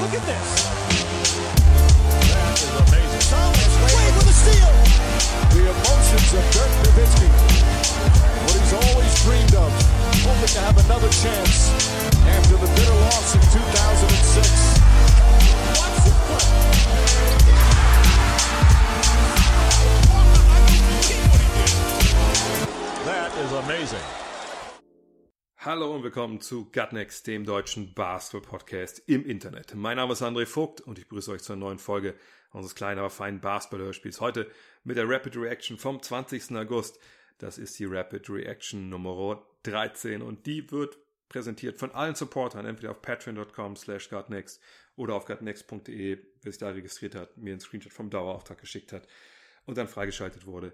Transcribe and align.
Look 0.00 0.14
at 0.14 0.22
this. 0.30 0.48
That 2.30 2.54
is 2.54 2.70
amazing. 2.86 3.18
Thomas 3.34 3.74
Wade 3.82 4.14
with 4.14 4.30
a 4.30 4.36
steal. 4.46 4.70
The 5.50 5.66
emotions 5.74 6.30
of 6.38 6.44
Dirk 6.54 6.70
Nowitzki. 6.86 7.26
What 8.46 8.54
he's 8.62 8.74
always 8.78 9.10
dreamed 9.26 9.58
of. 9.58 9.74
Hoping 10.22 10.54
to 10.54 10.60
have 10.60 10.78
another 10.86 11.10
chance 11.10 11.74
after 12.30 12.54
the 12.62 12.70
bitter 12.78 12.94
loss 13.10 13.34
in 13.34 13.42
2006. 13.42 14.78
Watch 15.82 15.98
this 16.06 16.14
play. 16.30 16.46
That 23.04 23.34
is 23.34 23.50
amazing. 23.66 24.27
Hallo 25.60 25.92
und 25.92 26.04
willkommen 26.04 26.40
zu 26.40 26.70
Gutnext, 26.70 27.26
dem 27.26 27.44
deutschen 27.44 27.92
Basketball-Podcast 27.92 29.02
im 29.06 29.26
Internet. 29.26 29.74
Mein 29.74 29.96
Name 29.96 30.12
ist 30.12 30.22
André 30.22 30.46
Vogt 30.46 30.80
und 30.80 31.00
ich 31.00 31.08
begrüße 31.08 31.32
euch 31.32 31.42
zur 31.42 31.56
neuen 31.56 31.80
Folge 31.80 32.14
unseres 32.52 32.76
kleinen, 32.76 33.00
aber 33.00 33.10
feinen 33.10 33.40
Basketball-Hörspiels. 33.40 34.20
Heute 34.20 34.48
mit 34.84 34.96
der 34.96 35.08
Rapid 35.08 35.36
Reaction 35.36 35.76
vom 35.76 36.00
20. 36.00 36.52
August. 36.52 37.00
Das 37.38 37.58
ist 37.58 37.76
die 37.80 37.86
Rapid 37.86 38.30
Reaction 38.30 38.88
Nummer 38.88 39.42
13 39.64 40.22
und 40.22 40.46
die 40.46 40.70
wird 40.70 40.96
präsentiert 41.28 41.76
von 41.76 41.90
allen 41.90 42.14
Supportern, 42.14 42.64
entweder 42.64 42.92
auf 42.92 43.02
patreon.com 43.02 43.74
slash 43.74 44.10
gutnext 44.10 44.62
oder 44.94 45.16
auf 45.16 45.24
gutnext.de, 45.24 46.18
wer 46.40 46.52
sich 46.52 46.60
da 46.60 46.68
registriert 46.68 47.16
hat, 47.16 47.36
mir 47.36 47.50
einen 47.50 47.60
Screenshot 47.60 47.92
vom 47.92 48.10
Dauerauftrag 48.10 48.60
geschickt 48.60 48.92
hat 48.92 49.08
und 49.66 49.76
dann 49.76 49.88
freigeschaltet 49.88 50.46
wurde. 50.46 50.72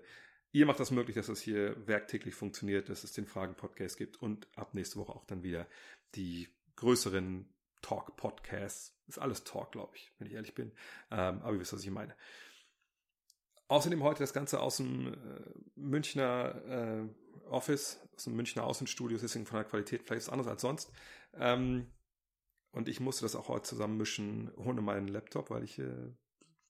Ihr 0.54 0.66
macht 0.66 0.78
das 0.78 0.92
möglich, 0.92 1.16
dass 1.16 1.28
es 1.28 1.40
hier 1.40 1.74
werktäglich 1.88 2.36
funktioniert, 2.36 2.88
dass 2.88 3.02
es 3.02 3.12
den 3.12 3.26
Fragen-Podcast 3.26 3.96
gibt 3.96 4.22
und 4.22 4.46
ab 4.54 4.72
nächste 4.72 5.00
Woche 5.00 5.12
auch 5.12 5.24
dann 5.24 5.42
wieder 5.42 5.66
die 6.14 6.48
größeren 6.76 7.52
Talk-Podcasts. 7.82 8.96
Ist 9.08 9.18
alles 9.18 9.42
Talk, 9.42 9.72
glaube 9.72 9.96
ich, 9.96 10.12
wenn 10.16 10.28
ich 10.28 10.34
ehrlich 10.34 10.54
bin. 10.54 10.70
Ähm, 11.10 11.42
aber 11.42 11.54
ihr 11.54 11.58
wisst, 11.58 11.72
was 11.72 11.82
ich 11.82 11.90
meine. 11.90 12.14
Außerdem 13.66 14.04
heute 14.04 14.20
das 14.20 14.32
Ganze 14.32 14.60
aus 14.60 14.76
dem 14.76 15.14
äh, 15.14 15.16
Münchner 15.74 16.54
äh, 16.68 17.48
Office, 17.50 18.00
aus 18.14 18.22
dem 18.22 18.36
Münchner 18.36 18.62
Außenstudio, 18.62 19.18
deswegen 19.20 19.46
von 19.46 19.56
der 19.56 19.64
Qualität 19.64 20.04
vielleicht 20.04 20.22
ist 20.22 20.28
anders 20.28 20.46
als 20.46 20.62
sonst. 20.62 20.92
Ähm, 21.32 21.90
und 22.70 22.88
ich 22.88 23.00
musste 23.00 23.24
das 23.24 23.34
auch 23.34 23.48
heute 23.48 23.64
zusammenmischen 23.64 24.54
ohne 24.54 24.82
meinen 24.82 25.08
Laptop, 25.08 25.50
weil 25.50 25.64
ich 25.64 25.80
äh, 25.80 26.12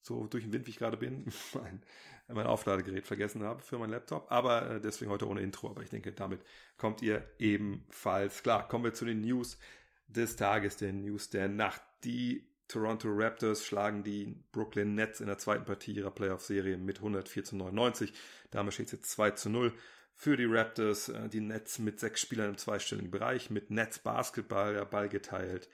so 0.05 0.27
durch 0.27 0.44
den 0.44 0.52
Wind, 0.52 0.66
wie 0.66 0.70
ich 0.70 0.78
gerade 0.78 0.97
bin, 0.97 1.24
mein, 1.55 1.83
mein 2.28 2.47
Aufladegerät 2.47 3.06
vergessen 3.06 3.42
habe 3.42 3.62
für 3.62 3.78
meinen 3.78 3.91
Laptop. 3.91 4.30
Aber 4.30 4.70
äh, 4.70 4.80
deswegen 4.80 5.11
heute 5.11 5.27
ohne 5.27 5.41
Intro. 5.41 5.70
Aber 5.70 5.83
ich 5.83 5.91
denke, 5.91 6.12
damit 6.12 6.41
kommt 6.77 7.02
ihr 7.02 7.27
ebenfalls 7.38 8.42
klar. 8.42 8.69
Kommen 8.69 8.84
wir 8.84 8.94
zu 8.94 9.05
den 9.05 9.22
News 9.22 9.58
des 10.06 10.36
Tages, 10.36 10.77
den 10.77 11.00
News 11.00 11.30
der 11.30 11.48
Nacht. 11.48 11.83
Die 12.05 12.46
Toronto 12.69 13.08
Raptors 13.11 13.64
schlagen 13.64 14.05
die 14.05 14.36
Brooklyn 14.52 14.94
Nets 14.94 15.20
in 15.20 15.27
der 15.27 15.38
zweiten 15.38 15.64
Partie 15.64 15.92
ihrer 15.92 16.11
Playoff-Serie 16.11 16.77
mit 16.77 16.98
104 16.98 17.44
zu 17.44 17.56
99. 17.56 18.12
Damit 18.50 18.74
steht 18.74 18.86
es 18.86 18.92
jetzt 18.92 19.11
2 19.11 19.30
zu 19.33 19.48
0 19.48 19.72
für 20.14 20.36
die 20.36 20.44
Raptors. 20.44 21.08
Äh, 21.08 21.30
Die 21.30 21.41
Nets 21.41 21.78
mit 21.78 21.98
sechs 21.98 22.20
Spielern 22.20 22.50
im 22.50 22.58
zweistelligen 22.58 23.11
Bereich, 23.11 23.48
mit 23.48 23.70
Nets 23.70 23.98
Basketball, 23.98 24.74
der 24.74 24.84
Ball 24.84 25.08
geteilt. 25.08 25.70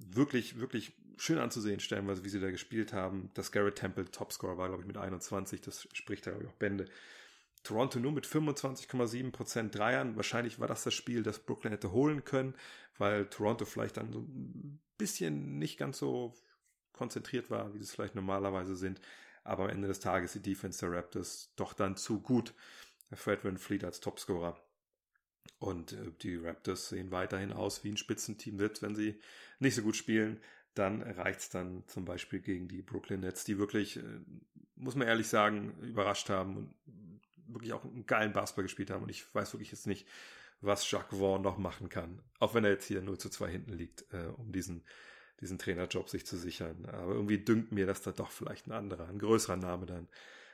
Wirklich, 0.00 0.58
wirklich 0.58 0.92
schön 1.16 1.38
anzusehen, 1.38 1.80
stellenweise, 1.80 2.24
wie 2.24 2.28
sie 2.28 2.40
da 2.40 2.50
gespielt 2.50 2.92
haben. 2.92 3.30
Das 3.34 3.52
Garrett 3.52 3.76
Temple 3.76 4.10
Topscorer 4.10 4.56
war, 4.56 4.68
glaube 4.68 4.82
ich, 4.82 4.86
mit 4.86 4.96
21. 4.96 5.60
Das 5.60 5.86
spricht 5.92 6.26
da, 6.26 6.30
glaube 6.30 6.44
ich, 6.44 6.50
auch 6.50 6.56
Bände. 6.56 6.86
Toronto 7.62 7.98
nur 7.98 8.12
mit 8.12 8.26
25,7% 8.26 9.70
Dreiern. 9.70 10.16
Wahrscheinlich 10.16 10.58
war 10.58 10.66
das 10.66 10.84
das 10.84 10.94
Spiel, 10.94 11.22
das 11.22 11.40
Brooklyn 11.40 11.72
hätte 11.72 11.92
holen 11.92 12.24
können, 12.24 12.54
weil 12.96 13.26
Toronto 13.26 13.66
vielleicht 13.66 13.98
dann 13.98 14.12
so 14.12 14.20
ein 14.20 14.80
bisschen 14.96 15.58
nicht 15.58 15.78
ganz 15.78 15.98
so 15.98 16.34
konzentriert 16.92 17.50
war, 17.50 17.72
wie 17.74 17.78
sie 17.78 17.84
es 17.84 17.94
vielleicht 17.94 18.14
normalerweise 18.14 18.76
sind. 18.76 19.00
Aber 19.44 19.64
am 19.64 19.70
Ende 19.70 19.88
des 19.88 20.00
Tages 20.00 20.32
die 20.32 20.42
Defense 20.42 20.80
der 20.80 20.96
Raptors 20.96 21.52
doch 21.56 21.74
dann 21.74 21.96
zu 21.96 22.20
gut. 22.20 22.54
Fred 23.12 23.44
Van 23.44 23.58
Fleet 23.58 23.84
als 23.84 24.00
Topscorer. 24.00 24.58
Und 25.58 25.92
äh, 25.92 26.12
die 26.22 26.36
Raptors 26.36 26.88
sehen 26.88 27.10
weiterhin 27.10 27.52
aus 27.52 27.84
wie 27.84 27.90
ein 27.90 27.96
Spitzenteam. 27.96 28.58
Selbst 28.58 28.82
wenn 28.82 28.94
sie 28.94 29.20
nicht 29.58 29.74
so 29.74 29.82
gut 29.82 29.96
spielen, 29.96 30.40
dann 30.74 31.02
reicht 31.02 31.40
es 31.40 31.50
dann 31.50 31.84
zum 31.86 32.04
Beispiel 32.04 32.40
gegen 32.40 32.68
die 32.68 32.82
Brooklyn 32.82 33.20
Nets, 33.20 33.44
die 33.44 33.58
wirklich, 33.58 33.98
äh, 33.98 34.20
muss 34.76 34.94
man 34.94 35.08
ehrlich 35.08 35.28
sagen, 35.28 35.74
überrascht 35.82 36.30
haben 36.30 36.56
und 36.56 36.74
wirklich 37.46 37.72
auch 37.72 37.84
einen 37.84 38.06
geilen 38.06 38.32
Basketball 38.32 38.64
gespielt 38.64 38.90
haben. 38.90 39.02
Und 39.02 39.10
ich 39.10 39.34
weiß 39.34 39.52
wirklich 39.52 39.70
jetzt 39.70 39.86
nicht, 39.86 40.06
was 40.60 40.88
Jacques 40.90 41.18
Vaughn 41.18 41.42
noch 41.42 41.58
machen 41.58 41.88
kann. 41.88 42.20
Auch 42.38 42.54
wenn 42.54 42.64
er 42.64 42.70
jetzt 42.70 42.86
hier 42.86 43.02
0 43.02 43.18
zu 43.18 43.30
2 43.30 43.50
hinten 43.50 43.72
liegt, 43.72 44.04
äh, 44.12 44.26
um 44.36 44.52
diesen, 44.52 44.84
diesen 45.40 45.58
Trainerjob 45.58 46.08
sich 46.08 46.26
zu 46.26 46.36
sichern. 46.36 46.86
Aber 46.86 47.14
irgendwie 47.14 47.38
dünkt 47.38 47.72
mir, 47.72 47.86
dass 47.86 48.02
da 48.02 48.12
doch 48.12 48.30
vielleicht 48.30 48.66
ein 48.66 48.72
anderer, 48.72 49.08
ein 49.08 49.18
größerer 49.18 49.56
Name 49.56 49.86
dann 49.86 50.08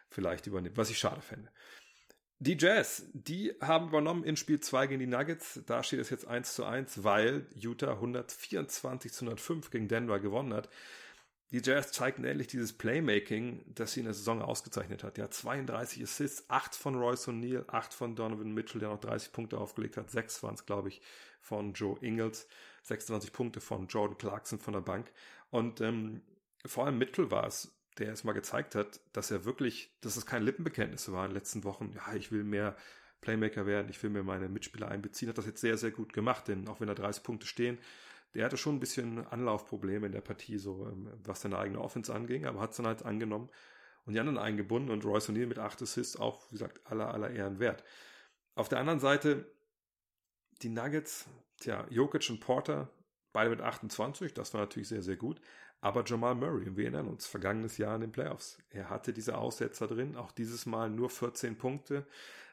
vielleicht 0.09 0.47
übernimmt, 0.47 0.77
was 0.77 0.91
ich 0.91 0.99
schade 0.99 1.21
fände. 1.21 1.51
Die 2.39 2.59
Jazz, 2.59 3.07
die 3.15 3.55
haben 3.63 3.89
übernommen 3.89 4.23
in 4.23 4.37
Spiel 4.37 4.61
2 4.61 4.89
gegen 4.89 5.01
die 5.01 5.07
Nuggets. 5.07 5.61
Da 5.65 5.83
steht 5.83 6.01
es 6.01 6.11
jetzt 6.11 6.27
1 6.27 6.55
zu 6.55 6.65
1, 6.65 7.03
weil 7.03 7.47
Utah 7.55 7.93
124 7.93 9.11
zu 9.11 9.25
105 9.25 9.71
gegen 9.71 9.89
Denver 9.89 10.21
gewonnen 10.21 10.53
hat. 10.53 10.69
Die 11.51 11.63
Jazz 11.65 11.93
zeigten 11.93 12.25
endlich 12.25 12.49
dieses 12.49 12.77
Playmaking, 12.77 13.65
das 13.67 13.93
sie 13.93 14.01
in 14.01 14.07
der 14.07 14.15
Saison 14.15 14.43
ausgezeichnet 14.43 15.03
hat. 15.03 15.17
Ja, 15.17 15.31
32 15.31 16.03
Assists, 16.03 16.45
8 16.49 16.75
von 16.75 16.97
Royce 16.97 17.29
O'Neal, 17.29 17.65
8 17.69 17.95
von 17.95 18.17
Donovan 18.17 18.53
Mitchell, 18.53 18.81
der 18.81 18.91
noch 18.91 19.01
30 19.01 19.33
Punkte 19.33 19.57
aufgelegt 19.57 19.97
hat, 19.97 20.11
6 20.11 20.43
waren 20.43 20.55
es, 20.55 20.67
glaube 20.67 20.89
ich, 20.89 21.01
von 21.41 21.73
Joe 21.73 21.97
Ingles, 22.03 22.49
26 22.83 23.33
Punkte 23.33 23.61
von 23.61 23.87
Jordan 23.87 24.19
Clarkson 24.19 24.59
von 24.59 24.75
der 24.75 24.81
Bank. 24.81 25.11
Und 25.51 25.81
ähm, 25.81 26.21
vor 26.67 26.85
allem 26.85 26.99
Mitchell 26.99 27.31
war 27.31 27.47
es, 27.47 27.76
der 27.99 28.13
es 28.13 28.25
mal 28.25 28.33
gezeigt 28.33 28.75
hat, 28.75 29.01
dass 29.13 29.31
er 29.31 29.45
wirklich, 29.45 29.97
dass 30.01 30.17
es 30.17 30.27
kein 30.27 30.43
Lippenbekenntnis 30.43 31.11
war 31.13 31.25
in 31.25 31.31
den 31.31 31.37
letzten 31.37 31.65
Wochen. 31.65 31.93
Ja, 31.95 32.15
ich 32.15 32.31
will 32.31 32.45
mehr 32.45 32.77
Playmaker 33.21 33.67
werden, 33.67 33.89
ich 33.89 34.03
will 34.03 34.11
mir 34.11 34.23
meine 34.23 34.49
Mitspieler 34.49 34.89
einbeziehen, 34.89 35.29
hat 35.29 35.39
das 35.39 35.47
jetzt 35.47 35.61
sehr, 35.61 35.79
sehr 35.79 35.91
gut 35.91 36.13
gemacht, 36.13 36.49
denn 36.49 36.69
auch 36.69 36.81
wenn 36.81 36.89
da 36.89 36.95
30 36.95 37.23
Punkte 37.23 37.47
stehen, 37.47 37.79
der 38.35 38.45
hatte 38.45 38.57
schon 38.57 38.77
ein 38.77 38.81
bisschen 38.81 39.27
Anlaufprobleme 39.27 40.07
in 40.07 40.13
der 40.13 40.21
Partie, 40.21 40.59
so 40.59 40.87
ähm, 40.87 41.11
was 41.25 41.41
seine 41.41 41.59
eigene 41.59 41.81
Offense 41.81 42.15
anging, 42.15 42.45
aber 42.45 42.61
hat 42.61 42.71
es 42.71 42.77
dann 42.77 42.87
halt 42.87 43.05
angenommen 43.05 43.49
und 44.05 44.13
die 44.13 44.21
anderen 44.21 44.39
eingebunden 44.39 44.91
und 44.91 45.05
Royce 45.05 45.31
O'Neal 45.31 45.47
mit 45.47 45.59
8 45.59 45.83
Assists 45.83 46.17
auch, 46.17 46.47
wie 46.51 46.57
gesagt, 46.57 46.81
aller, 46.85 47.13
aller 47.13 47.31
Ehren 47.31 47.59
wert. 47.59 47.83
Auf 48.55 48.69
der 48.69 48.79
anderen 48.79 49.01
Seite 49.01 49.51
die 50.63 50.69
Nuggets, 50.69 51.27
tja, 51.61 51.87
Jokic 51.91 52.29
und 52.31 52.41
Porter, 52.41 52.91
beide 53.33 53.51
mit 53.51 53.61
28, 53.61 54.33
das 54.33 54.55
war 54.55 54.61
natürlich 54.63 54.89
sehr, 54.89 55.03
sehr 55.03 55.17
gut. 55.17 55.41
Aber 55.87 56.03
Jamal 56.05 56.35
Murray, 56.35 56.77
wir 56.77 56.83
erinnern 56.83 57.07
uns, 57.07 57.29
vergangenes 57.29 57.79
Jahr 57.79 57.95
in 57.95 58.01
den 58.01 58.11
Playoffs. 58.11 58.59
Er 58.71 58.91
hatte 58.91 59.13
diese 59.13 59.39
Aussetzer 59.39 59.87
drin, 59.87 60.17
auch 60.17 60.33
dieses 60.33 60.67
Mal 60.67 60.91
nur 60.91 61.11
14 61.11 61.57
Punkte. 61.57 62.05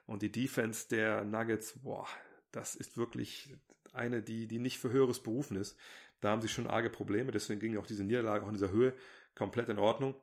Und 0.06 0.22
die 0.22 0.32
Defense 0.32 0.88
der 0.88 1.24
Nuggets, 1.24 1.80
boah, 1.82 2.08
das 2.52 2.76
ist 2.76 2.96
wirklich 2.96 3.52
eine, 3.92 4.22
die, 4.22 4.46
die 4.46 4.60
nicht 4.60 4.78
für 4.78 4.92
höheres 4.92 5.20
berufen 5.20 5.58
ist. 5.58 5.76
Da 6.22 6.30
haben 6.30 6.44
sie 6.44 6.48
schon 6.48 6.68
arge 6.68 6.92
Probleme, 6.92 7.32
deswegen 7.32 7.60
ging 7.60 7.76
auch 7.80 7.88
diese 7.88 8.04
Niederlage 8.04 8.44
auch 8.44 8.50
in 8.50 8.54
dieser 8.54 8.70
Höhe 8.70 8.94
komplett 9.34 9.68
in 9.68 9.80
Ordnung. 9.80 10.14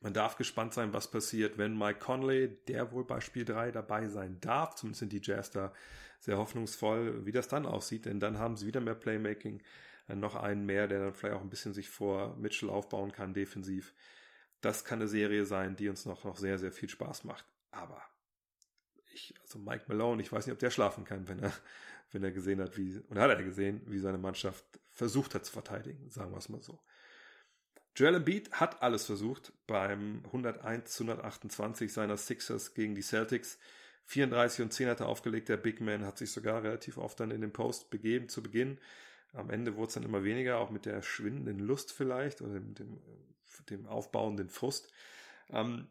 Man 0.00 0.12
darf 0.12 0.34
gespannt 0.34 0.74
sein, 0.74 0.92
was 0.92 1.08
passiert, 1.08 1.56
wenn 1.56 1.78
Mike 1.78 2.00
Conley, 2.00 2.48
der 2.66 2.90
wohl 2.90 3.04
bei 3.04 3.20
Spiel 3.20 3.44
3 3.44 3.70
dabei 3.70 4.08
sein 4.08 4.40
darf, 4.40 4.74
zumindest 4.74 4.98
sind 4.98 5.12
die 5.12 5.20
Jazz 5.22 5.52
da 5.52 5.72
sehr 6.18 6.36
hoffnungsvoll, 6.36 7.24
wie 7.26 7.32
das 7.32 7.46
dann 7.46 7.64
aussieht, 7.64 8.06
denn 8.06 8.18
dann 8.18 8.40
haben 8.40 8.56
sie 8.56 8.66
wieder 8.66 8.80
mehr 8.80 8.96
Playmaking, 8.96 9.62
noch 10.20 10.34
einen 10.34 10.66
mehr, 10.66 10.88
der 10.88 11.00
dann 11.00 11.14
vielleicht 11.14 11.36
auch 11.36 11.42
ein 11.42 11.50
bisschen 11.50 11.74
sich 11.74 11.90
vor 11.90 12.36
Mitchell 12.36 12.70
aufbauen 12.70 13.12
kann, 13.12 13.34
defensiv. 13.34 13.94
Das 14.60 14.84
kann 14.84 15.00
eine 15.00 15.08
Serie 15.08 15.44
sein, 15.44 15.76
die 15.76 15.88
uns 15.88 16.06
noch, 16.06 16.24
noch 16.24 16.36
sehr, 16.36 16.58
sehr 16.58 16.72
viel 16.72 16.88
Spaß 16.88 17.24
macht. 17.24 17.44
Aber 17.70 18.02
ich, 19.12 19.34
also 19.42 19.58
Mike 19.58 19.84
Malone, 19.88 20.22
ich 20.22 20.32
weiß 20.32 20.46
nicht, 20.46 20.52
ob 20.52 20.58
der 20.58 20.70
schlafen 20.70 21.04
kann, 21.04 21.28
wenn 21.28 21.40
er, 21.40 21.52
wenn 22.12 22.22
er 22.22 22.30
gesehen 22.30 22.60
hat, 22.60 22.76
wie, 22.76 22.98
und 23.08 23.18
hat 23.18 23.30
er 23.30 23.42
gesehen, 23.42 23.82
wie 23.86 23.98
seine 23.98 24.18
Mannschaft 24.18 24.64
versucht 24.90 25.34
hat 25.34 25.44
zu 25.44 25.52
verteidigen, 25.52 26.10
sagen 26.10 26.32
wir 26.32 26.38
es 26.38 26.48
mal 26.48 26.62
so. 26.62 26.80
Joel 27.94 28.14
Embiid 28.14 28.52
hat 28.52 28.82
alles 28.82 29.04
versucht 29.04 29.52
beim 29.66 30.22
101 30.26 30.92
zu 30.92 31.04
128 31.04 31.92
seiner 31.92 32.16
Sixers 32.16 32.72
gegen 32.72 32.94
die 32.94 33.02
Celtics. 33.02 33.58
34 34.06 34.62
und 34.62 34.72
10 34.72 34.88
hat 34.88 35.00
er 35.00 35.08
aufgelegt. 35.08 35.50
Der 35.50 35.58
Big 35.58 35.80
Man 35.80 36.06
hat 36.06 36.16
sich 36.16 36.32
sogar 36.32 36.62
relativ 36.62 36.96
oft 36.96 37.20
dann 37.20 37.30
in 37.30 37.42
den 37.42 37.52
Post 37.52 37.90
begeben 37.90 38.30
zu 38.30 38.42
Beginn. 38.42 38.78
Am 39.32 39.50
Ende 39.50 39.76
wurde 39.76 39.88
es 39.88 39.94
dann 39.94 40.02
immer 40.02 40.24
weniger, 40.24 40.58
auch 40.58 40.70
mit 40.70 40.84
der 40.84 41.02
schwindenden 41.02 41.58
Lust 41.58 41.92
vielleicht 41.92 42.42
oder 42.42 42.54
dem, 42.54 42.74
dem, 42.74 43.00
dem 43.70 43.86
aufbauenden 43.86 44.50
Frust. 44.50 44.92
Ähm, 45.48 45.88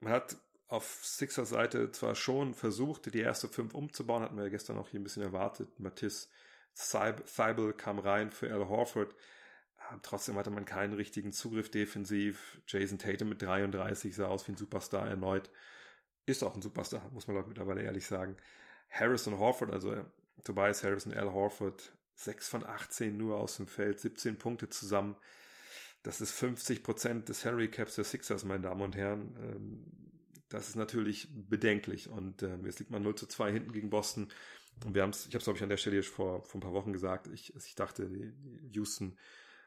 man 0.00 0.12
hat 0.12 0.36
auf 0.66 1.04
Sixers 1.04 1.50
Seite 1.50 1.92
zwar 1.92 2.14
schon 2.14 2.54
versucht, 2.54 3.12
die 3.12 3.20
erste 3.20 3.46
fünf 3.46 3.74
umzubauen, 3.74 4.22
hatten 4.22 4.36
wir 4.36 4.44
ja 4.44 4.50
gestern 4.50 4.78
auch 4.78 4.88
hier 4.88 5.00
ein 5.00 5.04
bisschen 5.04 5.22
erwartet. 5.22 5.78
Matisse 5.78 6.28
Thibel 6.74 7.72
kam 7.74 7.98
rein 7.98 8.30
für 8.30 8.52
Al 8.52 8.68
Horford. 8.68 9.14
Trotzdem 10.02 10.36
hatte 10.36 10.50
man 10.50 10.64
keinen 10.64 10.94
richtigen 10.94 11.32
Zugriff 11.32 11.70
defensiv. 11.70 12.60
Jason 12.66 12.98
Tatum 12.98 13.28
mit 13.28 13.42
33 13.42 14.14
sah 14.14 14.28
aus 14.28 14.48
wie 14.48 14.52
ein 14.52 14.56
Superstar 14.56 15.06
erneut. 15.06 15.50
Ist 16.24 16.42
auch 16.42 16.54
ein 16.54 16.62
Superstar, 16.62 17.06
muss 17.12 17.26
man 17.26 17.46
mittlerweile 17.46 17.82
ehrlich 17.82 18.06
sagen. 18.06 18.36
Harrison 18.88 19.38
Horford, 19.38 19.70
also 19.70 20.04
Tobias 20.44 20.82
Harris 20.82 21.06
und 21.06 21.14
Al 21.14 21.32
Horford 21.32 21.92
6 22.14 22.48
von 22.48 22.64
18 22.64 23.16
nur 23.16 23.38
aus 23.38 23.56
dem 23.56 23.66
Feld, 23.66 24.00
17 24.00 24.38
Punkte 24.38 24.68
zusammen. 24.68 25.16
Das 26.02 26.20
ist 26.20 26.32
50 26.32 26.82
Prozent 26.82 27.28
des 27.28 27.44
Harry 27.44 27.68
Caps 27.68 27.94
der 27.94 28.04
Sixers, 28.04 28.44
meine 28.44 28.62
Damen 28.62 28.82
und 28.82 28.96
Herren. 28.96 29.36
Ähm, 29.40 29.84
das 30.48 30.68
ist 30.68 30.76
natürlich 30.76 31.28
bedenklich 31.32 32.08
und 32.08 32.42
äh, 32.42 32.56
jetzt 32.64 32.78
liegt 32.78 32.90
man 32.90 33.02
0 33.02 33.14
zu 33.14 33.26
2 33.26 33.52
hinten 33.52 33.72
gegen 33.72 33.90
Boston. 33.90 34.28
Und 34.84 34.94
wir 34.94 35.02
haben 35.02 35.10
es, 35.10 35.26
ich 35.26 35.34
habe 35.34 35.38
es 35.38 35.44
glaube 35.44 35.58
ich 35.58 35.62
an 35.62 35.68
der 35.68 35.76
Stelle 35.76 36.02
vor, 36.02 36.42
vor 36.44 36.58
ein 36.58 36.62
paar 36.62 36.72
Wochen 36.72 36.92
gesagt, 36.92 37.28
ich, 37.28 37.54
ich 37.54 37.74
dachte, 37.74 38.10
Houston 38.72 39.16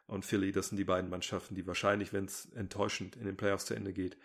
und 0.08 0.26
Philly, 0.26 0.52
das 0.52 0.70
sind 0.70 0.78
die 0.78 0.84
beiden 0.84 1.10
Mannschaften, 1.10 1.56
die 1.56 1.66
wahrscheinlich, 1.66 2.14
wenn 2.14 2.26
es 2.26 2.48
enttäuschend 2.54 3.16
in 3.16 3.26
den 3.26 3.38
Playoffs 3.38 3.66
zu 3.66 3.74
Ende 3.74 3.94
geht, 3.94 4.18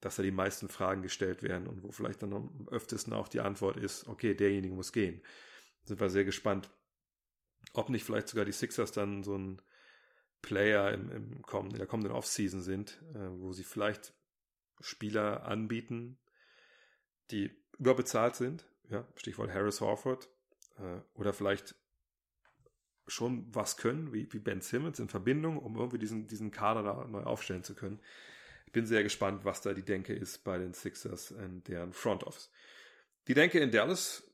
dass 0.00 0.16
da 0.16 0.22
die 0.22 0.30
meisten 0.30 0.68
Fragen 0.68 1.02
gestellt 1.02 1.42
werden 1.42 1.66
und 1.66 1.82
wo 1.82 1.90
vielleicht 1.90 2.22
dann 2.22 2.32
am 2.32 2.68
öftesten 2.70 3.12
auch 3.12 3.28
die 3.28 3.40
Antwort 3.40 3.76
ist, 3.76 4.06
okay, 4.08 4.34
derjenige 4.34 4.74
muss 4.74 4.92
gehen. 4.92 5.20
Sind 5.86 6.00
wir 6.00 6.10
sehr 6.10 6.24
gespannt, 6.24 6.70
ob 7.72 7.88
nicht 7.88 8.04
vielleicht 8.04 8.28
sogar 8.28 8.44
die 8.44 8.52
Sixers 8.52 8.92
dann 8.92 9.22
so 9.22 9.36
ein 9.36 9.62
Player 10.42 10.92
im, 10.92 11.10
im 11.10 11.42
kommenden, 11.42 11.76
in 11.76 11.78
der 11.78 11.86
kommenden 11.86 12.12
Offseason 12.12 12.62
sind, 12.62 13.02
äh, 13.14 13.30
wo 13.40 13.52
sie 13.52 13.64
vielleicht 13.64 14.12
Spieler 14.80 15.44
anbieten, 15.44 16.18
die 17.30 17.50
überbezahlt 17.78 18.36
sind, 18.36 18.66
ja, 18.88 19.06
Stichwort 19.16 19.52
Harris 19.52 19.80
Horford, 19.80 20.28
äh, 20.78 21.00
oder 21.14 21.32
vielleicht 21.32 21.74
schon 23.08 23.54
was 23.54 23.76
können, 23.76 24.12
wie, 24.12 24.32
wie 24.32 24.38
Ben 24.38 24.60
Simmons 24.60 24.98
in 24.98 25.08
Verbindung, 25.08 25.58
um 25.58 25.76
irgendwie 25.76 25.98
diesen, 25.98 26.26
diesen 26.26 26.50
Kader 26.50 26.82
da 26.82 27.04
neu 27.06 27.22
aufstellen 27.22 27.62
zu 27.62 27.74
können. 27.74 28.00
Ich 28.66 28.72
bin 28.72 28.86
sehr 28.86 29.02
gespannt, 29.02 29.44
was 29.44 29.62
da 29.62 29.74
die 29.74 29.84
Denke 29.84 30.12
ist 30.12 30.44
bei 30.44 30.58
den 30.58 30.74
Sixers 30.74 31.30
und 31.30 31.68
deren 31.68 31.92
Front 31.92 32.24
Office. 32.24 32.50
Die 33.28 33.34
Denke 33.34 33.60
in 33.60 33.70
Dallas 33.70 34.25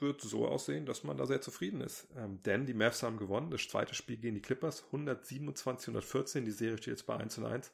wird 0.00 0.20
so 0.20 0.46
aussehen, 0.46 0.86
dass 0.86 1.04
man 1.04 1.16
da 1.16 1.26
sehr 1.26 1.40
zufrieden 1.40 1.80
ist. 1.80 2.08
Ähm, 2.16 2.42
denn 2.44 2.66
die 2.66 2.74
Mavs 2.74 3.02
haben 3.02 3.16
gewonnen. 3.16 3.50
Das 3.50 3.68
zweite 3.68 3.94
Spiel 3.94 4.16
gegen 4.16 4.34
die 4.34 4.42
Clippers. 4.42 4.84
127, 4.86 5.88
114. 5.88 6.44
Die 6.44 6.50
Serie 6.50 6.78
steht 6.78 6.92
jetzt 6.92 7.06
bei 7.06 7.16
1 7.16 7.34
zu 7.34 7.44
1. 7.44 7.72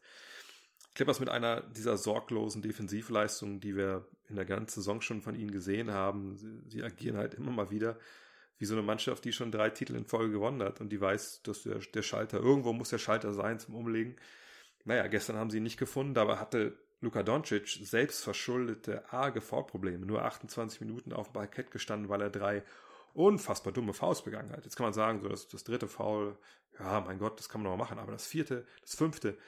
Clippers 0.94 1.20
mit 1.20 1.28
einer 1.28 1.60
dieser 1.60 1.96
sorglosen 1.96 2.62
Defensivleistungen, 2.62 3.60
die 3.60 3.76
wir 3.76 4.06
in 4.28 4.36
der 4.36 4.44
ganzen 4.44 4.80
Saison 4.80 5.00
schon 5.00 5.22
von 5.22 5.34
ihnen 5.34 5.50
gesehen 5.50 5.90
haben. 5.90 6.36
Sie, 6.36 6.60
sie, 6.68 6.82
agieren 6.82 7.16
halt 7.16 7.34
immer 7.34 7.50
mal 7.50 7.70
wieder 7.70 7.98
wie 8.58 8.64
so 8.64 8.74
eine 8.74 8.82
Mannschaft, 8.82 9.24
die 9.24 9.32
schon 9.32 9.50
drei 9.50 9.70
Titel 9.70 9.96
in 9.96 10.06
Folge 10.06 10.32
gewonnen 10.32 10.62
hat 10.62 10.80
und 10.80 10.90
die 10.90 11.00
weiß, 11.00 11.42
dass 11.42 11.64
der, 11.64 11.78
der 11.78 12.02
Schalter, 12.02 12.38
irgendwo 12.38 12.72
muss 12.72 12.90
der 12.90 12.98
Schalter 12.98 13.32
sein 13.32 13.58
zum 13.58 13.74
Umlegen. 13.74 14.16
Naja, 14.84 15.06
gestern 15.08 15.36
haben 15.36 15.50
sie 15.50 15.56
ihn 15.56 15.64
nicht 15.64 15.78
gefunden, 15.78 16.14
dabei 16.14 16.36
hatte 16.36 16.78
Luka 17.04 17.22
Doncic 17.22 17.68
selbst 17.82 18.24
verschuldete 18.24 19.12
arge 19.12 19.40
Foulprobleme, 19.40 20.04
nur 20.04 20.22
28 20.22 20.80
Minuten 20.80 21.12
auf 21.12 21.28
dem 21.28 21.34
Parkett 21.34 21.70
gestanden, 21.70 22.08
weil 22.08 22.22
er 22.22 22.30
drei 22.30 22.62
unfassbar 23.12 23.72
dumme 23.72 23.92
Fouls 23.92 24.22
begangen 24.22 24.50
hat. 24.50 24.64
Jetzt 24.64 24.76
kann 24.76 24.84
man 24.84 24.92
sagen, 24.92 25.20
so 25.20 25.28
das, 25.28 25.46
das 25.46 25.64
dritte 25.64 25.86
Foul, 25.86 26.36
ja, 26.78 27.00
mein 27.00 27.18
Gott, 27.18 27.38
das 27.38 27.48
kann 27.48 27.62
man 27.62 27.70
noch 27.70 27.76
mal 27.76 27.84
machen, 27.84 27.98
aber 27.98 28.12
das 28.12 28.26
vierte, 28.26 28.66
das 28.80 28.96
fünfte, 28.96 29.38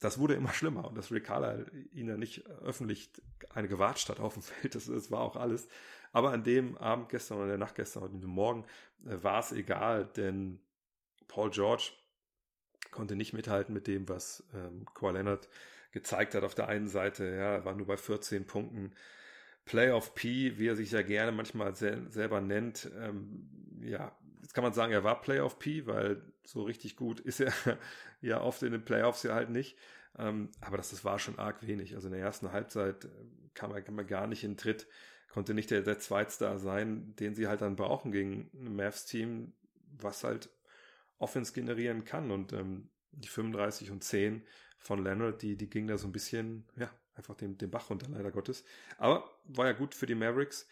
das 0.00 0.18
wurde 0.18 0.34
immer 0.34 0.52
schlimmer 0.52 0.86
und 0.86 0.96
dass 0.96 1.10
Rick 1.10 1.24
Carlisle 1.24 1.70
ihn 1.92 2.08
ja 2.08 2.16
nicht 2.16 2.46
öffentlich 2.46 3.10
eine 3.50 3.68
gewatscht 3.68 4.08
hat 4.08 4.20
auf 4.20 4.34
dem 4.34 4.42
Feld, 4.42 4.74
das, 4.74 4.86
das 4.86 5.10
war 5.10 5.20
auch 5.20 5.36
alles. 5.36 5.68
Aber 6.12 6.32
an 6.32 6.42
dem 6.42 6.76
Abend 6.76 7.08
gestern 7.08 7.38
oder 7.38 7.48
der 7.48 7.58
Nacht 7.58 7.76
gestern 7.76 8.02
oder 8.02 8.12
dem 8.12 8.30
Morgen 8.30 8.64
äh, 9.06 9.22
war 9.22 9.40
es 9.40 9.52
egal, 9.52 10.06
denn 10.16 10.60
Paul 11.28 11.50
George 11.50 11.92
konnte 12.90 13.14
nicht 13.14 13.32
mithalten 13.32 13.72
mit 13.72 13.86
dem, 13.86 14.08
was 14.08 14.44
ähm, 14.54 14.84
Kawhi 14.94 15.12
Leonard 15.12 15.48
gezeigt 15.92 16.34
hat 16.34 16.44
auf 16.44 16.54
der 16.54 16.68
einen 16.68 16.88
Seite. 16.88 17.24
Ja, 17.24 17.54
er 17.54 17.64
war 17.64 17.74
nur 17.74 17.86
bei 17.86 17.96
14 17.96 18.46
Punkten. 18.46 18.92
Playoff 19.64 20.14
P, 20.14 20.58
wie 20.58 20.68
er 20.68 20.76
sich 20.76 20.90
ja 20.90 21.02
gerne 21.02 21.32
manchmal 21.32 21.74
sel 21.74 22.10
selber 22.10 22.40
nennt. 22.40 22.90
Ähm, 22.98 23.48
ja, 23.82 24.16
jetzt 24.42 24.54
kann 24.54 24.64
man 24.64 24.72
sagen, 24.72 24.92
er 24.92 25.04
war 25.04 25.20
Playoff 25.20 25.58
P, 25.58 25.86
weil 25.86 26.22
so 26.44 26.62
richtig 26.62 26.96
gut 26.96 27.20
ist 27.20 27.40
er 27.40 27.52
ja 28.20 28.40
oft 28.40 28.62
in 28.62 28.72
den 28.72 28.84
Playoffs 28.84 29.22
ja 29.22 29.34
halt 29.34 29.50
nicht. 29.50 29.76
Ähm, 30.18 30.50
aber 30.60 30.76
das, 30.76 30.90
das 30.90 31.04
war 31.04 31.18
schon 31.18 31.38
arg 31.38 31.66
wenig. 31.66 31.94
Also 31.94 32.08
in 32.08 32.14
der 32.14 32.22
ersten 32.22 32.52
Halbzeit 32.52 33.04
äh, 33.04 33.08
kam 33.54 33.72
er, 33.72 33.82
kam 33.82 33.98
er 33.98 34.04
gar 34.04 34.26
nicht 34.26 34.44
in 34.44 34.56
Tritt, 34.56 34.86
konnte 35.28 35.54
nicht 35.54 35.70
der, 35.70 35.82
der 35.82 35.98
Zweitstar 35.98 36.58
sein, 36.58 37.14
den 37.16 37.34
sie 37.34 37.46
halt 37.46 37.60
dann 37.60 37.76
brauchen 37.76 38.10
gegen 38.10 38.50
ein 38.54 38.74
Mavs-Team, 38.74 39.52
was 39.98 40.24
halt 40.24 40.50
Offense 41.18 41.52
generieren 41.52 42.04
kann. 42.04 42.30
Und 42.30 42.52
ähm, 42.52 42.90
die 43.12 43.28
35 43.28 43.90
und 43.90 44.02
10 44.02 44.42
von 44.80 45.04
Leonard, 45.04 45.42
die, 45.42 45.56
die 45.56 45.70
ging 45.70 45.86
da 45.86 45.96
so 45.98 46.08
ein 46.08 46.12
bisschen, 46.12 46.64
ja, 46.76 46.90
einfach 47.14 47.36
den, 47.36 47.56
den 47.58 47.70
Bach 47.70 47.90
runter, 47.90 48.06
leider 48.10 48.30
Gottes. 48.32 48.64
Aber 48.98 49.30
war 49.44 49.66
ja 49.66 49.72
gut 49.72 49.94
für 49.94 50.06
die 50.06 50.14
Mavericks, 50.14 50.66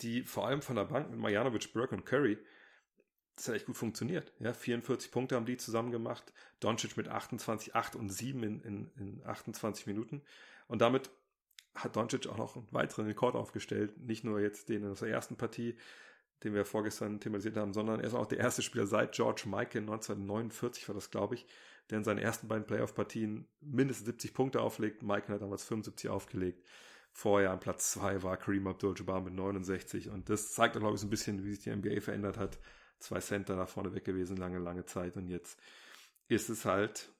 die 0.00 0.22
vor 0.22 0.46
allem 0.46 0.62
von 0.62 0.76
der 0.76 0.84
Bank 0.84 1.10
mit 1.10 1.20
Marjanovic, 1.20 1.72
Burke 1.72 1.94
und 1.94 2.06
Curry, 2.06 2.38
das 3.36 3.48
hat 3.48 3.54
echt 3.54 3.66
gut 3.66 3.76
funktioniert. 3.76 4.32
Ja, 4.38 4.52
44 4.52 5.10
Punkte 5.10 5.36
haben 5.36 5.46
die 5.46 5.56
zusammen 5.56 5.92
gemacht. 5.92 6.32
Doncic 6.60 6.96
mit 6.96 7.08
28, 7.08 7.74
8 7.74 7.96
und 7.96 8.10
7 8.10 8.42
in, 8.42 8.60
in, 8.60 8.90
in 8.96 9.22
28 9.24 9.86
Minuten. 9.86 10.22
Und 10.68 10.82
damit 10.82 11.10
hat 11.74 11.96
Doncic 11.96 12.26
auch 12.26 12.36
noch 12.36 12.56
einen 12.56 12.68
weiteren 12.70 13.06
Rekord 13.06 13.34
aufgestellt. 13.34 13.96
Nicht 13.98 14.24
nur 14.24 14.40
jetzt 14.40 14.68
den 14.68 14.86
aus 14.86 15.00
der 15.00 15.08
ersten 15.08 15.36
Partie, 15.36 15.76
den 16.44 16.54
wir 16.54 16.64
vorgestern 16.64 17.20
thematisiert 17.20 17.56
haben, 17.56 17.72
sondern 17.72 18.00
er 18.00 18.06
ist 18.06 18.14
auch 18.14 18.26
der 18.26 18.38
erste 18.38 18.62
Spieler 18.62 18.86
seit 18.86 19.12
George 19.12 19.44
Michael 19.46 19.82
1949 19.82 20.88
war 20.88 20.94
das, 20.94 21.10
glaube 21.10 21.34
ich, 21.34 21.46
der 21.90 21.98
in 21.98 22.04
seinen 22.04 22.18
ersten 22.18 22.48
beiden 22.48 22.66
Playoff-Partien 22.66 23.48
mindestens 23.60 24.06
70 24.06 24.34
Punkte 24.34 24.60
auflegt. 24.60 25.02
Michael 25.02 25.34
hat 25.34 25.42
damals 25.42 25.64
75 25.64 26.08
aufgelegt. 26.08 26.64
Vorher 27.12 27.50
an 27.50 27.60
Platz 27.60 27.90
2 27.92 28.22
war 28.22 28.36
Kareem 28.36 28.66
Abdul-Jabbar 28.68 29.20
mit 29.20 29.34
69 29.34 30.10
und 30.10 30.28
das 30.28 30.52
zeigt, 30.52 30.76
glaube 30.76 30.94
ich, 30.94 31.00
so 31.00 31.06
ein 31.06 31.10
bisschen, 31.10 31.44
wie 31.44 31.50
sich 31.50 31.64
die 31.64 31.74
NBA 31.74 32.00
verändert 32.00 32.38
hat. 32.38 32.58
Zwei 33.00 33.18
Center 33.18 33.56
nach 33.56 33.68
vorne 33.68 33.94
weg 33.94 34.04
gewesen, 34.04 34.36
lange, 34.36 34.58
lange 34.58 34.84
Zeit 34.84 35.16
und 35.16 35.26
jetzt 35.28 35.58
ist 36.28 36.48
es 36.48 36.64
halt, 36.64 37.10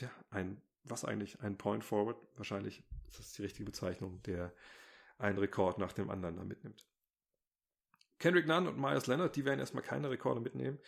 ja, 0.00 0.10
ein, 0.30 0.62
was 0.84 1.04
eigentlich, 1.04 1.40
ein 1.40 1.58
Point 1.58 1.84
Forward, 1.84 2.16
wahrscheinlich, 2.36 2.82
das 3.08 3.20
ist 3.20 3.38
die 3.38 3.42
richtige 3.42 3.64
Bezeichnung, 3.64 4.22
der 4.22 4.54
einen 5.18 5.38
Rekord 5.38 5.78
nach 5.78 5.92
dem 5.92 6.08
anderen 6.08 6.36
da 6.36 6.44
mitnimmt. 6.44 6.86
Kendrick 8.18 8.46
Nunn 8.46 8.66
und 8.66 8.78
Myers 8.78 9.06
Leonard, 9.06 9.36
die 9.36 9.44
werden 9.44 9.60
erstmal 9.60 9.82
keine 9.82 10.08
Rekorde 10.08 10.40
mitnehmen, 10.40 10.78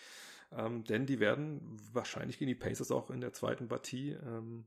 ähm, 0.53 0.85
denn 0.85 1.07
die 1.07 1.21
werden 1.21 1.77
wahrscheinlich 1.93 2.39
gegen 2.39 2.49
die 2.49 2.55
Pacers 2.55 2.91
auch 2.91 3.11
in 3.11 3.21
der 3.21 3.33
zweiten 3.33 3.69
Partie 3.69 4.13
ähm, 4.13 4.67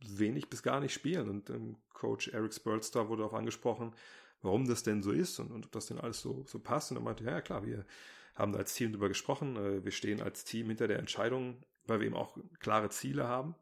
wenig 0.00 0.48
bis 0.48 0.62
gar 0.62 0.80
nicht 0.80 0.94
spielen. 0.94 1.28
Und 1.28 1.50
ähm, 1.50 1.76
Coach 1.92 2.28
Eric 2.28 2.54
Spurlstar 2.54 3.08
wurde 3.08 3.24
auch 3.24 3.32
angesprochen, 3.32 3.94
warum 4.42 4.66
das 4.66 4.82
denn 4.82 5.02
so 5.02 5.12
ist 5.12 5.38
und, 5.38 5.50
und 5.50 5.66
ob 5.66 5.72
das 5.72 5.86
denn 5.86 5.98
alles 5.98 6.20
so, 6.20 6.44
so 6.46 6.58
passt. 6.58 6.90
Und 6.90 6.98
er 6.98 7.02
meinte, 7.02 7.24
ja 7.24 7.40
klar, 7.40 7.64
wir 7.64 7.86
haben 8.34 8.52
da 8.52 8.58
als 8.58 8.74
Team 8.74 8.92
drüber 8.92 9.08
gesprochen, 9.08 9.56
äh, 9.56 9.84
wir 9.84 9.92
stehen 9.92 10.20
als 10.20 10.44
Team 10.44 10.68
hinter 10.68 10.88
der 10.88 10.98
Entscheidung, 10.98 11.64
weil 11.86 12.00
wir 12.00 12.06
eben 12.06 12.16
auch 12.16 12.36
klare 12.60 12.90
Ziele 12.90 13.26
haben. 13.26 13.54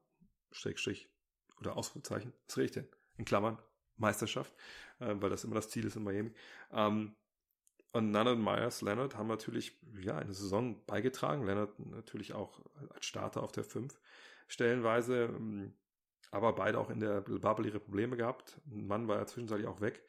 Strich, 0.51 0.79
Strich 0.79 1.09
oder 1.61 1.77
Ausrufezeichen, 1.77 2.33
was 2.47 2.57
rede 2.57 2.67
ich 2.67 2.73
denn? 2.73 2.89
In 3.17 3.25
Klammern, 3.25 3.59
Meisterschaft, 3.97 4.53
äh, 5.01 5.15
weil 5.19 5.31
das 5.31 5.45
immer 5.45 5.55
das 5.55 5.71
Ziel 5.71 5.87
ist 5.87 5.97
in 5.97 6.05
Miami. 6.05 6.33
Ähm, 6.73 7.15
und 7.95 8.11
Nunn 8.11 8.27
und 8.27 8.43
Myers, 8.43 8.83
Leonard 8.83 9.17
haben 9.17 9.29
natürlich 9.29 9.79
ja 10.03 10.19
eine 10.19 10.35
Saison 10.35 10.85
beigetragen. 10.85 11.47
Leonard 11.47 11.79
natürlich 11.79 12.35
auch 12.35 12.61
als 12.93 13.07
Starter 13.07 13.43
auf 13.43 13.53
der 13.53 13.63
5 13.63 14.01
stellenweise, 14.49 15.27
ähm, 15.27 15.73
aber 16.33 16.53
beide 16.55 16.81
auch 16.81 16.91
in 16.91 16.99
der 16.99 17.21
Bubble 17.21 17.69
ihre 17.69 17.79
Probleme 17.79 18.17
gehabt. 18.17 18.61
Ein 18.67 18.89
Mann 18.89 19.07
war 19.07 19.19
ja 19.19 19.27
zwischenzeitlich 19.27 19.69
auch 19.69 19.81
weg. 19.81 20.03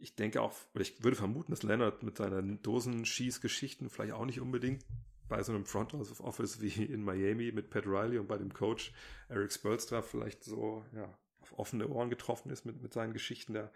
Ich 0.00 0.16
denke 0.16 0.42
auch, 0.42 0.52
oder 0.74 0.82
ich 0.82 1.04
würde 1.04 1.16
vermuten, 1.16 1.52
dass 1.52 1.62
Leonard 1.62 2.02
mit 2.02 2.16
seinen 2.16 2.60
Dosenschießgeschichten 2.62 3.90
vielleicht 3.90 4.12
auch 4.12 4.26
nicht 4.26 4.40
unbedingt 4.40 4.84
bei 5.28 5.40
so 5.44 5.52
einem 5.52 5.66
Front 5.66 5.94
Office 5.94 6.60
wie 6.60 6.82
in 6.82 7.04
Miami 7.04 7.52
mit 7.52 7.70
Pat 7.70 7.86
Riley 7.86 8.18
und 8.18 8.26
bei 8.26 8.38
dem 8.38 8.52
Coach 8.52 8.92
Eric 9.28 9.52
Spolstra 9.52 10.02
vielleicht 10.02 10.42
so 10.42 10.84
ja, 10.92 11.16
auf 11.40 11.58
offene 11.58 11.86
Ohren 11.88 12.10
getroffen 12.10 12.50
ist 12.50 12.66
mit, 12.66 12.82
mit 12.82 12.92
seinen 12.92 13.12
Geschichten. 13.12 13.54
Da 13.54 13.70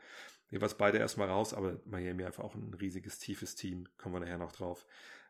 jeweils 0.51 0.75
beide 0.75 0.99
erstmal 0.99 1.29
raus, 1.29 1.55
aber 1.55 1.81
Miami 1.85 2.25
einfach 2.25 2.45
auch 2.45 2.55
ein 2.55 2.75
riesiges, 2.75 3.19
tiefes 3.19 3.55
Team, 3.55 3.89
kommen 3.99 4.15
wir 4.15 4.21
nachher 4.21 4.39
noch 4.39 4.53
drauf. 4.53 4.87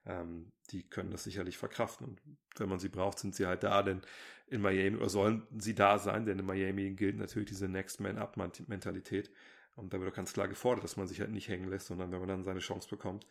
Ähm, 0.07 0.53
die 0.71 0.89
können 0.89 1.11
das 1.11 1.25
sicherlich 1.25 1.59
verkraften 1.59 2.07
und 2.07 2.23
wenn 2.57 2.69
man 2.69 2.79
sie 2.79 2.89
braucht, 2.89 3.19
sind 3.19 3.35
sie 3.35 3.47
halt 3.47 3.63
da, 3.63 3.83
denn 3.83 4.03
in 4.47 4.61
Miami, 4.61 4.97
oder 4.97 5.09
sollen 5.09 5.47
sie 5.59 5.75
da 5.75 5.99
sein, 5.99 6.25
denn 6.25 6.39
in 6.39 6.47
Miami 6.47 6.91
gilt 6.93 7.19
natürlich 7.19 7.49
diese 7.49 7.69
Next 7.69 8.01
Man 8.01 8.17
Up 8.17 8.37
Mentalität 8.37 9.31
und 9.75 9.93
da 9.93 10.01
wird 10.01 10.11
auch 10.11 10.17
ganz 10.17 10.33
klar 10.33 10.49
gefordert, 10.49 10.85
dass 10.85 10.97
man 10.97 11.07
sich 11.07 11.21
halt 11.21 11.31
nicht 11.31 11.49
hängen 11.49 11.69
lässt, 11.69 11.89
sondern 11.89 12.11
wenn 12.11 12.21
man 12.21 12.29
dann 12.29 12.45
seine 12.45 12.61
Chance 12.61 12.89
bekommt, 12.89 13.27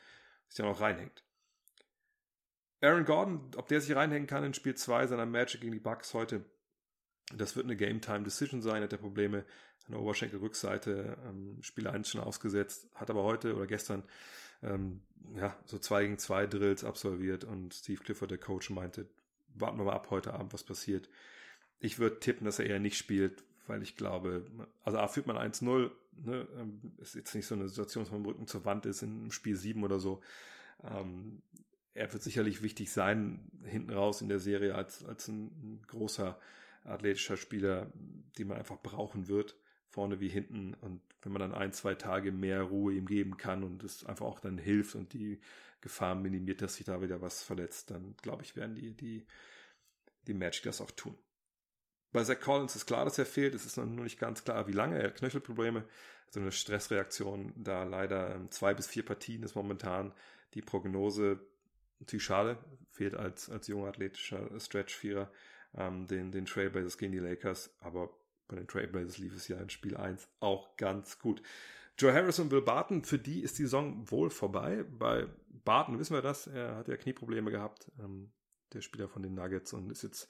sich 0.48 0.58
dann 0.58 0.68
auch 0.68 0.82
reinhängt. 0.82 1.24
Aaron 2.82 3.06
Gordon, 3.06 3.52
ob 3.56 3.68
der 3.68 3.82
sich 3.82 3.96
reinhängen 3.96 4.28
kann 4.28 4.44
in 4.44 4.54
Spiel 4.54 4.76
2 4.76 5.08
seiner 5.08 5.26
Magic 5.26 5.62
gegen 5.62 5.74
die 5.74 5.80
Bucks 5.80 6.14
heute, 6.14 6.46
das 7.36 7.56
wird 7.56 7.66
eine 7.66 7.76
Game-Time-Decision 7.76 8.62
sein, 8.62 8.84
hat 8.84 8.92
der 8.92 8.98
Probleme 8.98 9.40
an 9.86 9.92
der 9.92 10.00
Oberschenkelrückseite, 10.00 11.18
ähm, 11.28 11.58
Spiel 11.62 11.88
1 11.88 12.10
schon 12.10 12.22
ausgesetzt, 12.22 12.88
hat 12.96 13.10
aber 13.10 13.24
heute 13.24 13.56
oder 13.56 13.68
gestern 13.68 14.04
ähm, 14.64 15.02
ja, 15.36 15.56
so 15.66 15.78
2 15.78 16.04
gegen 16.04 16.18
2 16.18 16.48
Drills 16.48 16.84
absolviert 16.84 17.44
und 17.44 17.74
Steve 17.74 18.02
Clifford, 18.02 18.32
der 18.32 18.38
Coach, 18.38 18.70
meinte, 18.70 19.08
warten 19.56 19.78
wir 19.78 19.86
mal 19.86 19.94
ab 19.94 20.10
heute 20.10 20.34
Abend, 20.34 20.54
was 20.54 20.64
passiert. 20.64 21.10
Ich 21.80 22.00
würde 22.00 22.20
tippen, 22.20 22.46
dass 22.46 22.60
er 22.60 22.66
eher 22.66 22.80
nicht 22.80 22.98
spielt, 22.98 23.44
weil 23.68 23.82
ich 23.84 23.96
glaube, 23.96 24.46
also 24.84 24.98
A 24.98 25.08
führt 25.08 25.28
man 25.28 25.38
1-0, 25.38 25.92
ne, 26.24 26.48
ähm, 26.58 26.94
ist 26.98 27.16
jetzt 27.16 27.36
nicht 27.36 27.46
so 27.46 27.56
eine 27.56 27.68
Situation, 27.68 28.04
dass 28.04 28.12
man 28.12 28.24
dem 28.24 28.28
Rücken 28.28 28.48
zur 28.48 28.66
Wand 28.66 28.86
ist 28.86 29.04
in 29.04 29.32
Spiel 29.32 29.56
7 29.56 29.84
oder 29.84 30.00
so. 30.00 30.22
Ähm, 30.84 31.42
er 31.94 32.12
wird 32.14 32.24
sicherlich 32.24 32.62
wichtig 32.62 32.92
sein, 32.92 33.52
hinten 33.66 33.92
raus 33.92 34.22
in 34.22 34.30
der 34.30 34.40
Serie 34.40 34.76
als, 34.76 35.04
als 35.06 35.28
ein, 35.28 35.46
ein 35.46 35.82
großer 35.88 36.40
athletischer 36.88 37.38
Spieler, 37.38 37.92
den 38.38 38.48
man 38.48 38.58
einfach 38.58 38.82
brauchen 38.82 39.28
wird, 39.28 39.56
vorne 39.90 40.20
wie 40.20 40.30
hinten. 40.30 40.74
Und 40.76 41.02
wenn 41.22 41.32
man 41.32 41.42
dann 41.42 41.54
ein, 41.54 41.74
zwei 41.74 41.96
Tage 41.96 42.32
mehr 42.32 42.64
Ruhe 42.64 42.94
ihm 42.94 43.06
geben 43.06 43.38
kann 43.38 43.64
und 43.64 43.84
es 43.84 44.06
einfach 44.06 44.26
auch 44.26 44.40
dann 44.40 44.58
hilft 44.58 44.96
und 44.96 45.14
die 45.14 45.40
Gefahr 45.82 46.16
minimiert, 46.16 46.62
dass 46.62 46.76
sich 46.76 46.86
da 46.86 47.02
wieder 47.02 47.22
was 47.22 47.44
verletzt, 47.44 47.92
dann 47.92 48.16
glaube 48.22 48.44
ich, 48.44 48.56
werden 48.56 48.76
die, 48.76 48.96
die, 48.96 49.26
die 50.28 50.34
Magic 50.34 50.64
das 50.64 50.82
auch 50.82 50.92
tun. 50.92 51.18
Bei 52.12 52.24
Zach 52.24 52.40
Collins 52.40 52.76
ist 52.76 52.86
klar, 52.86 53.06
dass 53.06 53.18
er 53.18 53.26
fehlt. 53.26 53.54
Es 53.54 53.66
ist 53.66 53.78
noch 53.78 53.86
nicht 53.86 54.20
ganz 54.20 54.44
klar, 54.44 54.68
wie 54.68 54.72
lange. 54.72 54.98
Er 54.98 55.10
hat 55.10 55.16
Knöchelprobleme. 55.18 55.84
So 56.30 56.40
eine 56.40 56.52
Stressreaktion 56.52 57.54
da 57.56 57.84
leider 57.84 58.36
ähm, 58.36 58.52
zwei 58.52 58.74
bis 58.74 58.88
vier 58.88 59.06
Partien 59.06 59.44
ist 59.44 59.56
momentan 59.56 60.14
die 60.54 60.62
Prognose. 60.62 61.40
Natürlich 62.00 62.26
schade. 62.26 62.58
Fehlt 62.92 63.16
als, 63.16 63.50
als 63.50 63.68
junger 63.68 63.90
athletischer 63.90 64.60
Stretch-Vierer 64.60 65.32
ähm, 65.76 66.08
den, 66.08 66.32
den 66.32 66.46
Trailblazers 66.46 66.98
gegen 66.98 67.12
die 67.12 67.20
Lakers. 67.20 67.76
Aber 67.80 68.10
bei 68.48 68.56
den 68.56 68.68
Trailblazers 68.68 69.18
lief 69.18 69.36
es 69.36 69.48
ja 69.48 69.58
in 69.58 69.70
Spiel 69.70 69.98
1 69.98 70.28
auch 70.40 70.76
ganz 70.78 71.20
gut. 71.20 71.42
Joe 71.98 72.14
Harris 72.14 72.40
und 72.40 72.50
Bill 72.50 72.62
Barton, 72.62 73.04
für 73.04 73.18
die 73.18 73.42
ist 73.42 73.58
die 73.58 73.64
Saison 73.64 74.10
wohl 74.12 74.30
vorbei. 74.30 74.86
Bei 74.88 75.28
Barton 75.66 75.98
wissen 75.98 76.14
wir 76.14 76.22
das. 76.22 76.48
Er 76.48 76.76
hat 76.76 76.88
ja 76.88 76.96
Knieprobleme 76.96 77.52
gehabt. 77.52 77.92
Ähm, 78.00 78.32
der 78.74 78.82
Spieler 78.82 79.08
von 79.08 79.24
den 79.24 79.34
Nuggets 79.34 79.74
und 79.74 79.92
ist 79.92 80.04
jetzt 80.04 80.28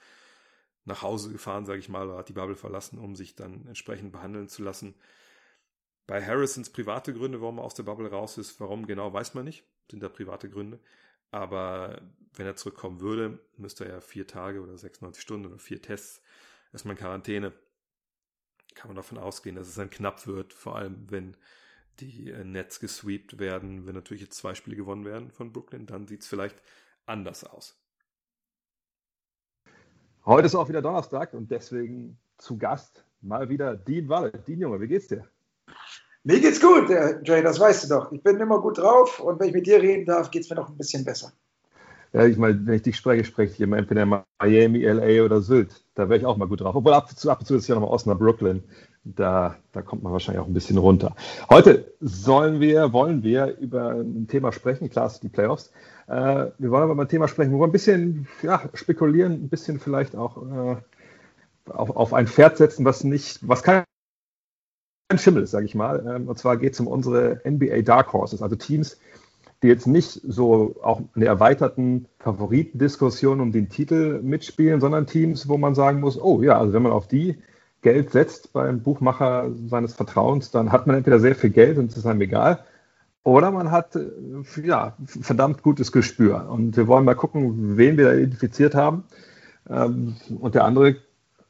nach 0.85 1.01
Hause 1.01 1.31
gefahren, 1.31 1.65
sage 1.65 1.79
ich 1.79 1.89
mal, 1.89 2.07
oder 2.07 2.19
hat 2.19 2.29
die 2.29 2.33
Bubble 2.33 2.55
verlassen, 2.55 2.97
um 2.97 3.15
sich 3.15 3.35
dann 3.35 3.67
entsprechend 3.67 4.11
behandeln 4.11 4.47
zu 4.47 4.63
lassen. 4.63 4.95
Bei 6.05 6.25
Harrisons 6.25 6.69
private 6.69 7.13
Gründe, 7.13 7.41
warum 7.41 7.57
er 7.57 7.65
aus 7.65 7.73
der 7.73 7.83
Bubble 7.83 8.09
raus 8.09 8.37
ist, 8.37 8.59
warum 8.61 8.87
genau, 8.87 9.11
weiß 9.11 9.33
man 9.33 9.43
nicht. 9.43 9.65
Sind 9.91 10.01
da 10.01 10.07
private 10.07 10.49
Gründe. 10.49 10.79
Aber 11.31 12.01
wenn 12.33 12.45
er 12.45 12.55
zurückkommen 12.55 13.01
würde, 13.01 13.39
müsste 13.57 13.85
er 13.85 13.95
ja 13.95 14.01
vier 14.01 14.27
Tage 14.27 14.61
oder 14.61 14.77
96 14.77 15.21
Stunden 15.21 15.47
oder 15.47 15.59
vier 15.59 15.81
Tests 15.81 16.21
erstmal 16.71 16.95
in 16.95 16.99
Quarantäne. 16.99 17.53
Kann 18.75 18.89
man 18.89 18.95
davon 18.95 19.17
ausgehen, 19.17 19.55
dass 19.55 19.67
es 19.67 19.75
dann 19.75 19.89
knapp 19.89 20.27
wird, 20.27 20.53
vor 20.53 20.75
allem 20.75 21.09
wenn 21.09 21.35
die 21.99 22.29
äh, 22.29 22.43
Nets 22.43 22.79
gesweept 22.79 23.39
werden, 23.39 23.87
wenn 23.87 23.95
natürlich 23.95 24.21
jetzt 24.21 24.37
zwei 24.37 24.53
Spiele 24.53 24.75
gewonnen 24.75 25.05
werden 25.05 25.31
von 25.31 25.51
Brooklyn, 25.51 25.87
dann 25.87 26.07
sieht 26.07 26.21
es 26.21 26.27
vielleicht 26.27 26.61
anders 27.05 27.43
aus. 27.43 27.81
Heute 30.25 30.45
ist 30.45 30.55
auch 30.55 30.69
wieder 30.69 30.81
Donnerstag 30.81 31.33
und 31.33 31.49
deswegen 31.49 32.19
zu 32.37 32.57
Gast 32.57 33.05
mal 33.21 33.49
wieder 33.49 33.75
Dean 33.75 34.09
Walle. 34.09 34.31
Dean 34.31 34.59
Junge, 34.59 34.79
wie 34.81 34.87
geht's 34.87 35.07
dir? 35.07 35.27
Mir 36.27 36.41
geht's 36.41 36.59
gut, 36.59 36.89
Jay, 37.23 37.41
das 37.41 37.57
weißt 37.57 37.85
du 37.85 37.95
doch. 37.95 38.11
Ich 38.11 38.21
bin 38.21 38.37
immer 38.37 38.59
gut 38.59 38.79
drauf 38.79 39.21
und 39.21 39.39
wenn 39.39 39.47
ich 39.47 39.53
mit 39.53 39.65
dir 39.65 39.81
reden 39.81 40.05
darf, 40.05 40.29
geht's 40.29 40.49
mir 40.49 40.57
noch 40.57 40.67
ein 40.67 40.75
bisschen 40.75 41.05
besser. 41.05 41.31
Ja, 42.11 42.25
ich 42.25 42.35
meine, 42.35 42.59
wenn 42.65 42.73
ich 42.73 42.81
dich 42.81 42.97
spreche, 42.97 43.23
spreche 43.23 43.53
ich 43.53 43.61
immer 43.61 43.77
entweder 43.77 44.05
Miami, 44.05 44.83
LA 44.83 45.23
oder 45.23 45.39
Sylt. 45.39 45.85
Da 45.95 46.09
wäre 46.09 46.19
ich 46.19 46.25
auch 46.25 46.35
mal 46.35 46.49
gut 46.49 46.59
drauf. 46.59 46.75
Obwohl 46.75 46.93
ab 46.95 47.07
und 47.09 47.17
zu, 47.17 47.31
ab 47.31 47.39
und 47.39 47.45
zu 47.45 47.55
ist 47.55 47.69
ja 47.69 47.75
noch 47.75 47.83
mal 47.83 47.87
Osnabrück, 47.87 48.39
Da, 49.05 49.55
da 49.71 49.81
kommt 49.81 50.03
man 50.03 50.11
wahrscheinlich 50.11 50.43
auch 50.43 50.47
ein 50.47 50.53
bisschen 50.53 50.77
runter. 50.77 51.15
Heute 51.49 51.93
sollen 52.01 52.59
wir, 52.59 52.91
wollen 52.91 53.23
wir 53.23 53.57
über 53.59 53.91
ein 53.91 54.27
Thema 54.27 54.51
sprechen, 54.51 54.89
klar, 54.89 55.09
die 55.23 55.29
Playoffs. 55.29 55.71
Äh, 56.07 56.47
wir 56.57 56.71
wollen 56.71 56.83
aber 56.83 56.95
mal 56.95 57.03
ein 57.03 57.09
Thema 57.09 57.29
sprechen, 57.29 57.53
wo 57.53 57.59
wir 57.59 57.67
ein 57.67 57.71
bisschen 57.71 58.27
ja, 58.41 58.63
spekulieren, 58.73 59.31
ein 59.31 59.47
bisschen 59.47 59.79
vielleicht 59.79 60.13
auch 60.17 60.43
äh, 60.43 60.75
auf, 61.71 61.95
auf 61.95 62.13
ein 62.13 62.27
Pferd 62.27 62.57
setzen, 62.57 62.83
was 62.83 63.05
nicht, 63.05 63.47
was 63.47 63.63
kein 63.63 63.85
Schimmel 65.15 65.47
sage 65.47 65.65
ich 65.65 65.75
mal. 65.75 66.05
Ähm, 66.07 66.27
und 66.27 66.37
zwar 66.37 66.57
geht 66.57 66.73
es 66.73 66.79
um 66.79 66.87
unsere 66.87 67.41
NBA 67.45 67.81
Dark 67.81 68.11
Horses, 68.13 68.41
also 68.41 68.55
Teams, 68.55 68.99
die 69.63 69.67
jetzt 69.67 69.87
nicht 69.87 70.21
so 70.27 70.75
auch 70.83 70.99
in 71.15 71.21
der 71.21 71.29
erweiterten 71.29 72.07
Favoritendiskussion 72.19 73.39
um 73.39 73.51
den 73.51 73.69
Titel 73.69 74.21
mitspielen, 74.21 74.81
sondern 74.81 75.07
Teams, 75.07 75.47
wo 75.47 75.57
man 75.57 75.75
sagen 75.75 75.99
muss, 76.01 76.21
oh 76.21 76.43
ja, 76.43 76.59
also 76.59 76.73
wenn 76.73 76.83
man 76.83 76.91
auf 76.91 77.07
die 77.07 77.37
Geld 77.81 78.11
setzt 78.11 78.53
beim 78.53 78.81
Buchmacher 78.81 79.51
seines 79.67 79.93
Vertrauens, 79.93 80.51
dann 80.51 80.71
hat 80.71 80.87
man 80.87 80.97
entweder 80.97 81.19
sehr 81.19 81.35
viel 81.35 81.51
Geld 81.51 81.77
und 81.77 81.91
es 81.91 81.97
ist 81.97 82.05
einem 82.05 82.21
egal, 82.21 82.63
oder 83.27 83.51
man 83.51 83.71
hat 83.71 83.95
äh, 83.97 84.07
ja, 84.63 84.95
verdammt 85.05 85.61
gutes 85.61 85.91
Gespür. 85.91 86.49
Und 86.49 86.77
wir 86.77 86.87
wollen 86.87 87.03
mal 87.03 87.13
gucken, 87.13 87.75
wen 87.75 87.97
wir 87.97 88.05
da 88.05 88.13
identifiziert 88.13 88.73
haben. 88.73 89.03
Ähm, 89.69 90.15
und 90.39 90.55
der 90.55 90.63
andere 90.63 90.95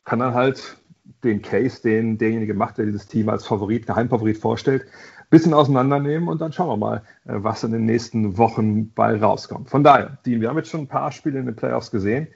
kann 0.04 0.18
dann 0.18 0.34
halt 0.34 0.77
den 1.24 1.42
Case, 1.42 1.82
den 1.82 2.18
derjenige 2.18 2.54
macht, 2.54 2.78
der 2.78 2.86
dieses 2.86 3.08
Team 3.08 3.30
als 3.30 3.46
Favorit, 3.46 3.88
Geheimfavorit 3.88 4.38
vorstellt, 4.38 4.84
ein 4.84 5.30
bisschen 5.30 5.54
auseinandernehmen 5.54 6.30
und 6.30 6.40
dann 6.40 6.54
schauen 6.54 6.70
wir 6.70 6.78
mal, 6.78 6.98
äh, 7.26 7.34
was 7.36 7.64
in 7.64 7.72
den 7.72 7.86
nächsten 7.86 8.38
Wochen 8.38 8.92
bei 8.94 9.20
rauskommt. 9.20 9.70
Von 9.70 9.84
daher, 9.84 10.18
Dean, 10.26 10.42
wir 10.42 10.50
haben 10.50 10.58
jetzt 10.58 10.70
schon 10.70 10.82
ein 10.82 10.88
paar 10.88 11.12
Spiele 11.12 11.40
in 11.40 11.46
den 11.46 11.56
Playoffs 11.56 11.92
gesehen. 11.92 12.28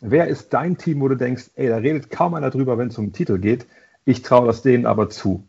Wer 0.00 0.28
ist 0.28 0.52
dein 0.54 0.78
Team, 0.78 1.00
wo 1.00 1.08
du 1.08 1.16
denkst, 1.16 1.50
ey, 1.56 1.68
da 1.68 1.76
redet 1.76 2.10
kaum 2.10 2.34
einer 2.34 2.50
drüber, 2.50 2.78
wenn 2.78 2.88
es 2.88 2.98
um 2.98 3.06
den 3.06 3.12
Titel 3.12 3.38
geht? 3.38 3.66
Ich 4.04 4.22
traue 4.22 4.46
das 4.46 4.62
denen 4.62 4.86
aber 4.86 5.10
zu. 5.10 5.44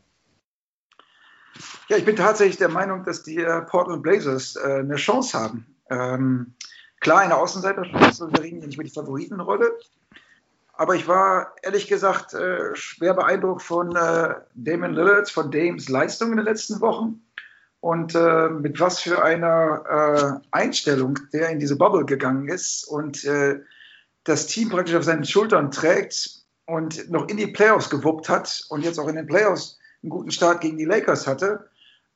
Ja, 1.87 1.97
ich 1.97 2.05
bin 2.05 2.15
tatsächlich 2.15 2.57
der 2.57 2.69
Meinung, 2.69 3.03
dass 3.03 3.23
die 3.23 3.37
äh, 3.37 3.61
Portland 3.61 4.03
Blazers 4.03 4.55
äh, 4.55 4.79
eine 4.79 4.95
Chance 4.95 5.39
haben. 5.39 5.65
Ähm, 5.89 6.53
klar, 6.99 7.19
eine 7.19 7.37
Außenseiterchance, 7.37 8.29
wir 8.31 8.43
reden 8.43 8.59
hier 8.59 8.67
nicht 8.67 8.75
über 8.75 8.83
die 8.83 8.89
Favoritenrolle. 8.89 9.71
Aber 10.79 10.95
ich 10.95 11.09
war 11.09 11.55
ehrlich 11.61 11.89
gesagt 11.89 12.33
äh, 12.33 12.73
schwer 12.73 13.13
beeindruckt 13.13 13.63
von 13.63 13.97
äh, 13.97 14.35
Damon 14.53 14.93
Lillard, 14.93 15.29
von 15.29 15.51
Dames 15.51 15.89
Leistung 15.89 16.31
in 16.31 16.37
den 16.37 16.45
letzten 16.45 16.79
Wochen 16.79 17.21
und 17.81 18.15
äh, 18.15 18.47
mit 18.47 18.79
was 18.79 19.01
für 19.01 19.21
einer 19.21 20.39
äh, 20.41 20.47
Einstellung 20.51 21.19
der 21.33 21.49
in 21.49 21.59
diese 21.59 21.75
Bubble 21.75 22.05
gegangen 22.05 22.47
ist 22.47 22.85
und 22.85 23.25
äh, 23.25 23.59
das 24.23 24.47
Team 24.47 24.69
praktisch 24.69 24.95
auf 24.95 25.03
seinen 25.03 25.25
Schultern 25.25 25.69
trägt 25.69 26.45
und 26.65 27.11
noch 27.11 27.27
in 27.27 27.35
die 27.35 27.47
Playoffs 27.47 27.89
gewuppt 27.89 28.29
hat 28.29 28.63
und 28.69 28.85
jetzt 28.85 28.99
auch 28.99 29.09
in 29.09 29.17
den 29.17 29.27
Playoffs 29.27 29.79
einen 30.01 30.11
guten 30.11 30.31
Start 30.31 30.61
gegen 30.61 30.77
die 30.77 30.85
Lakers 30.85 31.27
hatte. 31.27 31.69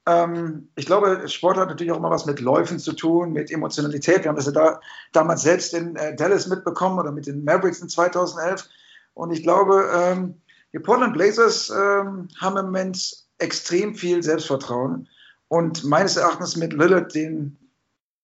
Ähm, 0.05 0.69
ich 0.75 0.85
glaube, 0.85 1.27
Sport 1.27 1.57
hat 1.57 1.69
natürlich 1.69 1.91
auch 1.93 1.97
immer 1.97 2.09
was 2.09 2.25
mit 2.25 2.39
Läufen 2.39 2.79
zu 2.79 2.93
tun, 2.93 3.31
mit 3.31 3.51
Emotionalität. 3.51 4.23
Wir 4.23 4.29
haben 4.29 4.35
das 4.35 4.45
ja 4.45 4.51
da, 4.51 4.81
damals 5.11 5.43
selbst 5.43 5.73
in 5.73 5.95
äh, 5.95 6.15
Dallas 6.15 6.47
mitbekommen 6.47 6.99
oder 6.99 7.11
mit 7.11 7.27
den 7.27 7.43
Mavericks 7.43 7.81
in 7.81 7.89
2011. 7.89 8.69
Und 9.13 9.31
ich 9.31 9.43
glaube, 9.43 9.89
ähm, 9.93 10.41
die 10.73 10.79
Portland 10.79 11.13
Blazers 11.13 11.69
ähm, 11.69 12.27
haben 12.39 12.57
im 12.57 12.65
Moment 12.65 13.23
extrem 13.37 13.95
viel 13.95 14.23
Selbstvertrauen 14.23 15.07
und 15.47 15.83
meines 15.83 16.17
Erachtens 16.17 16.55
mit 16.55 16.73
Lillard 16.73 17.13
den 17.13 17.57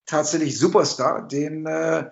tatsächlich 0.05 0.57
Superstar, 0.57 1.27
den, 1.27 1.65
äh, 1.67 2.09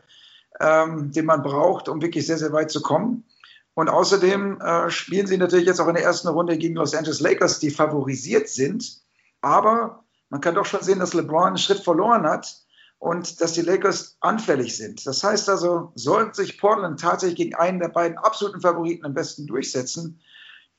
ähm, 0.60 1.12
den 1.12 1.26
man 1.26 1.42
braucht, 1.42 1.90
um 1.90 2.02
wirklich 2.02 2.28
sehr, 2.28 2.38
sehr 2.38 2.54
weit 2.54 2.70
zu 2.70 2.82
kommen. 2.82 3.26
Und 3.74 3.90
außerdem 3.90 4.62
äh, 4.62 4.90
spielen 4.90 5.28
sie 5.28 5.38
natürlich 5.38 5.68
jetzt 5.68 5.80
auch 5.80 5.88
in 5.88 5.96
der 5.96 6.04
ersten 6.04 6.28
Runde 6.28 6.58
gegen 6.58 6.76
Los 6.76 6.94
Angeles 6.94 7.20
Lakers, 7.20 7.60
die 7.60 7.72
favorisiert 7.72 8.50
sind. 8.50 9.02
Aber 9.42 10.04
man 10.30 10.42
kann 10.42 10.56
doch 10.56 10.66
schon 10.66 10.82
sehen, 10.82 11.00
dass 11.00 11.14
LeBron 11.14 11.48
einen 11.48 11.58
Schritt 11.58 11.80
verloren 11.80 12.24
hat 12.24 12.58
und 13.00 13.42
dass 13.42 13.54
die 13.54 13.62
Lakers 13.62 14.18
anfällig 14.20 14.76
sind. 14.76 15.06
Das 15.06 15.24
heißt 15.24 15.50
also, 15.50 15.92
sollte 15.96 16.42
sich 16.42 16.60
Portland 16.60 17.00
tatsächlich 17.00 17.38
gegen 17.38 17.56
einen 17.56 17.80
der 17.80 17.90
beiden 17.90 18.18
absoluten 18.18 18.62
Favoriten 18.62 19.06
am 19.06 19.14
besten 19.14 19.46
durchsetzen, 19.46 20.20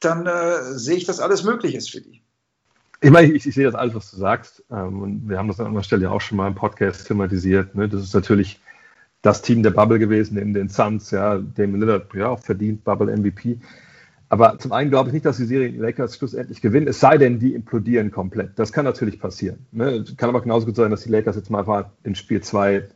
dann 0.00 0.26
äh, 0.26 0.78
sehe 0.78 0.96
ich, 0.96 1.04
dass 1.04 1.20
alles 1.20 1.44
möglich 1.44 1.74
ist 1.74 1.90
für 1.90 2.00
die. 2.00 2.22
Ich 3.00 3.10
meine, 3.10 3.32
ich, 3.32 3.46
ich 3.46 3.54
sehe 3.54 3.64
das 3.64 3.74
alles, 3.74 3.94
was 3.94 4.10
du 4.10 4.16
sagst. 4.16 4.64
Ähm, 4.70 5.02
und 5.02 5.28
wir 5.28 5.38
haben 5.38 5.48
das 5.48 5.60
an 5.60 5.66
anderer 5.66 5.84
Stelle 5.84 6.10
auch 6.10 6.20
schon 6.20 6.36
mal 6.36 6.48
im 6.48 6.54
Podcast 6.54 7.06
thematisiert. 7.06 7.74
Ne? 7.74 7.88
Das 7.88 8.02
ist 8.02 8.14
natürlich 8.14 8.60
das 9.22 9.42
Team 9.42 9.62
der 9.62 9.70
Bubble 9.70 9.98
gewesen 9.98 10.36
in 10.38 10.54
den 10.54 10.68
Suns. 10.68 11.10
Ja, 11.10 11.38
Damon 11.38 11.80
Lillard, 11.80 12.12
ja, 12.14 12.28
auch 12.28 12.40
verdient 12.40 12.84
Bubble 12.84 13.16
MVP. 13.16 13.58
Aber 14.30 14.58
zum 14.58 14.72
einen 14.72 14.90
glaube 14.90 15.08
ich 15.08 15.14
nicht, 15.14 15.24
dass 15.24 15.38
die 15.38 15.46
Serie 15.46 15.72
die 15.72 15.78
Lakers 15.78 16.16
schlussendlich 16.16 16.60
gewinnen, 16.60 16.86
es 16.86 17.00
sei 17.00 17.16
denn, 17.16 17.38
die 17.38 17.54
implodieren 17.54 18.10
komplett. 18.10 18.58
Das 18.58 18.72
kann 18.72 18.84
natürlich 18.84 19.18
passieren. 19.18 19.66
Ne? 19.72 20.04
Kann 20.16 20.28
aber 20.28 20.42
genauso 20.42 20.66
gut 20.66 20.76
sein, 20.76 20.90
dass 20.90 21.02
die 21.02 21.10
Lakers 21.10 21.36
jetzt 21.36 21.50
mal 21.50 21.90
in 22.04 22.14
Spiel 22.14 22.42
2 22.42 22.88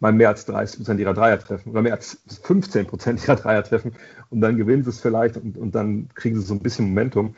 mal 0.00 0.12
mehr 0.12 0.28
als 0.28 0.44
30 0.44 0.78
Prozent 0.78 1.00
ihrer 1.00 1.14
Dreier 1.14 1.38
treffen 1.38 1.70
oder 1.70 1.80
mehr 1.80 1.94
als 1.94 2.20
15 2.42 2.86
Prozent 2.86 3.22
ihrer 3.22 3.36
Dreier 3.36 3.64
treffen 3.64 3.92
und 4.28 4.40
dann 4.42 4.56
gewinnen 4.56 4.82
sie 4.82 4.90
es 4.90 5.00
vielleicht 5.00 5.36
und, 5.38 5.56
und 5.56 5.74
dann 5.74 6.08
kriegen 6.14 6.36
sie 6.36 6.42
so 6.42 6.54
ein 6.54 6.60
bisschen 6.60 6.86
Momentum. 6.86 7.34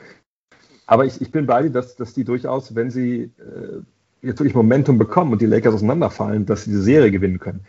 Aber 0.87 1.05
ich, 1.05 1.21
ich 1.21 1.31
bin 1.31 1.47
bei 1.47 1.63
dir, 1.63 1.71
dass, 1.71 1.97
dass 1.97 2.15
die 2.15 2.25
durchaus, 2.25 2.75
wenn 2.75 2.91
sie 2.91 3.31
äh, 3.39 3.83
jetzt 4.23 4.41
wirklich 4.41 4.55
Momentum 4.55 4.99
bekommen 4.99 5.33
und 5.33 5.41
die 5.41 5.47
Lakers 5.47 5.75
auseinanderfallen, 5.75 6.47
dass 6.47 6.65
sie 6.65 6.71
diese 6.71 6.83
Serie 6.83 7.11
gewinnen 7.11 7.39
können. 7.39 7.61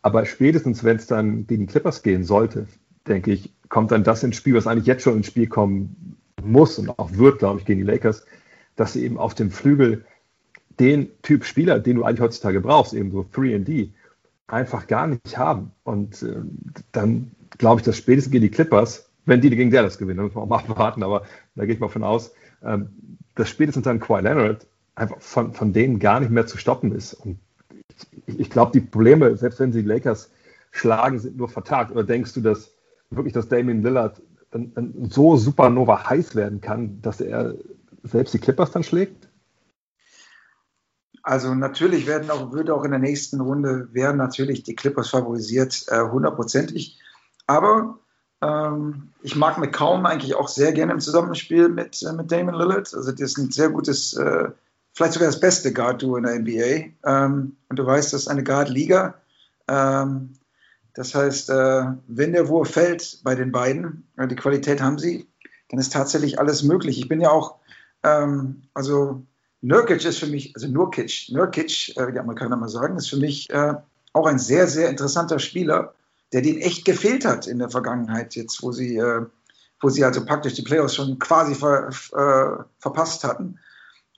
Aber 0.00 0.24
spätestens, 0.24 0.84
wenn 0.84 0.96
es 0.96 1.06
dann 1.06 1.46
gegen 1.46 1.66
die 1.66 1.72
Clippers 1.72 2.02
gehen 2.02 2.24
sollte, 2.24 2.66
denke 3.06 3.32
ich, 3.32 3.52
kommt 3.68 3.90
dann 3.90 4.04
das 4.04 4.22
ins 4.22 4.36
Spiel, 4.36 4.54
was 4.54 4.66
eigentlich 4.66 4.86
jetzt 4.86 5.02
schon 5.02 5.16
ins 5.16 5.26
Spiel 5.26 5.46
kommen 5.46 6.16
muss 6.42 6.78
und 6.78 6.88
auch 6.98 7.12
wird, 7.12 7.38
glaube 7.38 7.60
ich, 7.60 7.66
gegen 7.66 7.80
die 7.80 7.86
Lakers, 7.86 8.24
dass 8.76 8.92
sie 8.92 9.04
eben 9.04 9.18
auf 9.18 9.34
dem 9.34 9.50
Flügel 9.50 10.04
den 10.78 11.08
Typ 11.22 11.44
Spieler, 11.44 11.80
den 11.80 11.96
du 11.96 12.04
eigentlich 12.04 12.20
heutzutage 12.20 12.60
brauchst, 12.60 12.94
eben 12.94 13.10
so 13.10 13.20
3D, 13.20 13.90
einfach 14.46 14.86
gar 14.86 15.06
nicht 15.06 15.36
haben. 15.36 15.72
Und 15.84 16.22
äh, 16.22 16.36
dann 16.92 17.32
glaube 17.58 17.80
ich, 17.80 17.84
dass 17.84 17.96
spätestens 17.96 18.32
gegen 18.32 18.42
die 18.42 18.50
Clippers, 18.50 19.10
wenn 19.26 19.40
die 19.40 19.50
gegen 19.50 19.70
Dallas 19.70 19.98
gewinnen, 19.98 20.18
da 20.18 20.22
müssen 20.22 20.36
wir 20.36 20.42
auch 20.42 20.46
mal 20.46 20.56
abwarten, 20.68 21.02
aber 21.02 21.24
da 21.54 21.64
gehe 21.64 21.74
ich 21.74 21.80
mal 21.80 21.88
von 21.88 22.04
aus, 22.04 22.32
ähm, 22.62 22.88
dass 23.34 23.48
spätestens 23.48 23.84
dann 23.84 24.00
Kawhi 24.00 24.22
Leonard 24.22 24.66
einfach 24.94 25.20
von, 25.20 25.52
von 25.52 25.72
denen 25.72 25.98
gar 25.98 26.20
nicht 26.20 26.30
mehr 26.30 26.46
zu 26.46 26.58
stoppen 26.58 26.92
ist. 26.92 27.14
Und 27.14 27.38
ich, 28.26 28.40
ich 28.40 28.50
glaube, 28.50 28.72
die 28.72 28.80
Probleme, 28.80 29.36
selbst 29.36 29.60
wenn 29.60 29.72
sie 29.72 29.82
die 29.82 29.88
Lakers 29.88 30.30
schlagen, 30.70 31.18
sind 31.18 31.36
nur 31.36 31.48
vertagt. 31.48 31.92
Oder 31.92 32.04
denkst 32.04 32.32
du, 32.34 32.40
dass 32.40 32.72
wirklich, 33.10 33.34
dass 33.34 33.48
Damien 33.48 33.82
Lillard 33.82 34.20
dann, 34.50 34.72
dann 34.74 35.10
so 35.10 35.36
supernova 35.36 36.08
heiß 36.08 36.34
werden 36.34 36.60
kann, 36.60 37.00
dass 37.02 37.20
er 37.20 37.54
selbst 38.02 38.34
die 38.34 38.38
Clippers 38.38 38.70
dann 38.70 38.82
schlägt? 38.82 39.28
Also 41.22 41.54
natürlich 41.54 42.06
werden 42.06 42.30
auch, 42.30 42.52
würde 42.52 42.74
auch 42.74 42.84
in 42.84 42.90
der 42.90 43.00
nächsten 43.00 43.40
Runde 43.40 43.88
werden 43.92 44.16
natürlich 44.16 44.62
die 44.62 44.74
Clippers 44.74 45.10
favorisiert, 45.10 45.84
äh, 45.88 46.00
hundertprozentig. 46.00 46.98
Aber 47.46 47.98
ähm, 48.40 49.10
ich 49.22 49.36
mag 49.36 49.58
McCown 49.58 50.06
eigentlich 50.06 50.34
auch 50.34 50.48
sehr 50.48 50.72
gerne 50.72 50.92
im 50.92 51.00
Zusammenspiel 51.00 51.68
mit, 51.68 52.02
äh, 52.02 52.12
mit 52.12 52.32
Damon 52.32 52.54
Lillard. 52.54 52.94
Also 52.94 53.10
das 53.10 53.20
ist 53.20 53.38
ein 53.38 53.50
sehr 53.50 53.68
gutes, 53.70 54.14
äh, 54.14 54.50
vielleicht 54.92 55.14
sogar 55.14 55.28
das 55.28 55.40
beste 55.40 55.72
Guard-Duo 55.72 56.16
in 56.16 56.24
der 56.24 56.38
NBA. 56.38 56.92
Ähm, 57.04 57.56
und 57.68 57.78
du 57.78 57.84
weißt, 57.84 58.12
das 58.12 58.22
ist 58.22 58.28
eine 58.28 58.44
Guard-Liga. 58.44 59.14
Ähm, 59.68 60.34
das 60.98 61.14
heißt, 61.14 61.50
äh, 61.50 61.84
wenn 62.08 62.32
der 62.32 62.48
Wurf 62.48 62.72
fällt 62.72 63.20
bei 63.22 63.36
den 63.36 63.52
beiden, 63.52 64.08
äh, 64.16 64.26
die 64.26 64.34
Qualität 64.34 64.82
haben 64.82 64.98
sie, 64.98 65.28
dann 65.68 65.78
ist 65.78 65.92
tatsächlich 65.92 66.40
alles 66.40 66.64
möglich. 66.64 66.98
Ich 66.98 67.06
bin 67.06 67.20
ja 67.20 67.30
auch, 67.30 67.54
ähm, 68.02 68.62
also 68.74 69.22
Nurkic 69.60 70.04
ist 70.04 70.18
für 70.18 70.26
mich, 70.26 70.56
also 70.56 70.66
Nurkic, 70.66 71.28
Nurkic, 71.28 71.96
äh, 71.96 72.08
wie 72.08 72.12
die 72.12 72.18
Amerikaner 72.18 72.56
mal 72.56 72.68
sagen, 72.68 72.96
ist 72.96 73.10
für 73.10 73.16
mich 73.16 73.48
äh, 73.50 73.74
auch 74.12 74.26
ein 74.26 74.40
sehr, 74.40 74.66
sehr 74.66 74.90
interessanter 74.90 75.38
Spieler, 75.38 75.94
der 76.32 76.42
den 76.42 76.58
echt 76.58 76.84
gefehlt 76.84 77.24
hat 77.24 77.46
in 77.46 77.60
der 77.60 77.70
Vergangenheit, 77.70 78.34
jetzt 78.34 78.60
wo 78.64 78.72
sie, 78.72 78.96
äh, 78.96 79.24
wo 79.80 79.90
sie 79.90 80.02
also 80.02 80.24
praktisch 80.24 80.54
die 80.54 80.62
Playoffs 80.62 80.96
schon 80.96 81.20
quasi 81.20 81.54
ver, 81.54 81.90
äh, 81.90 82.64
verpasst 82.80 83.22
hatten. 83.22 83.60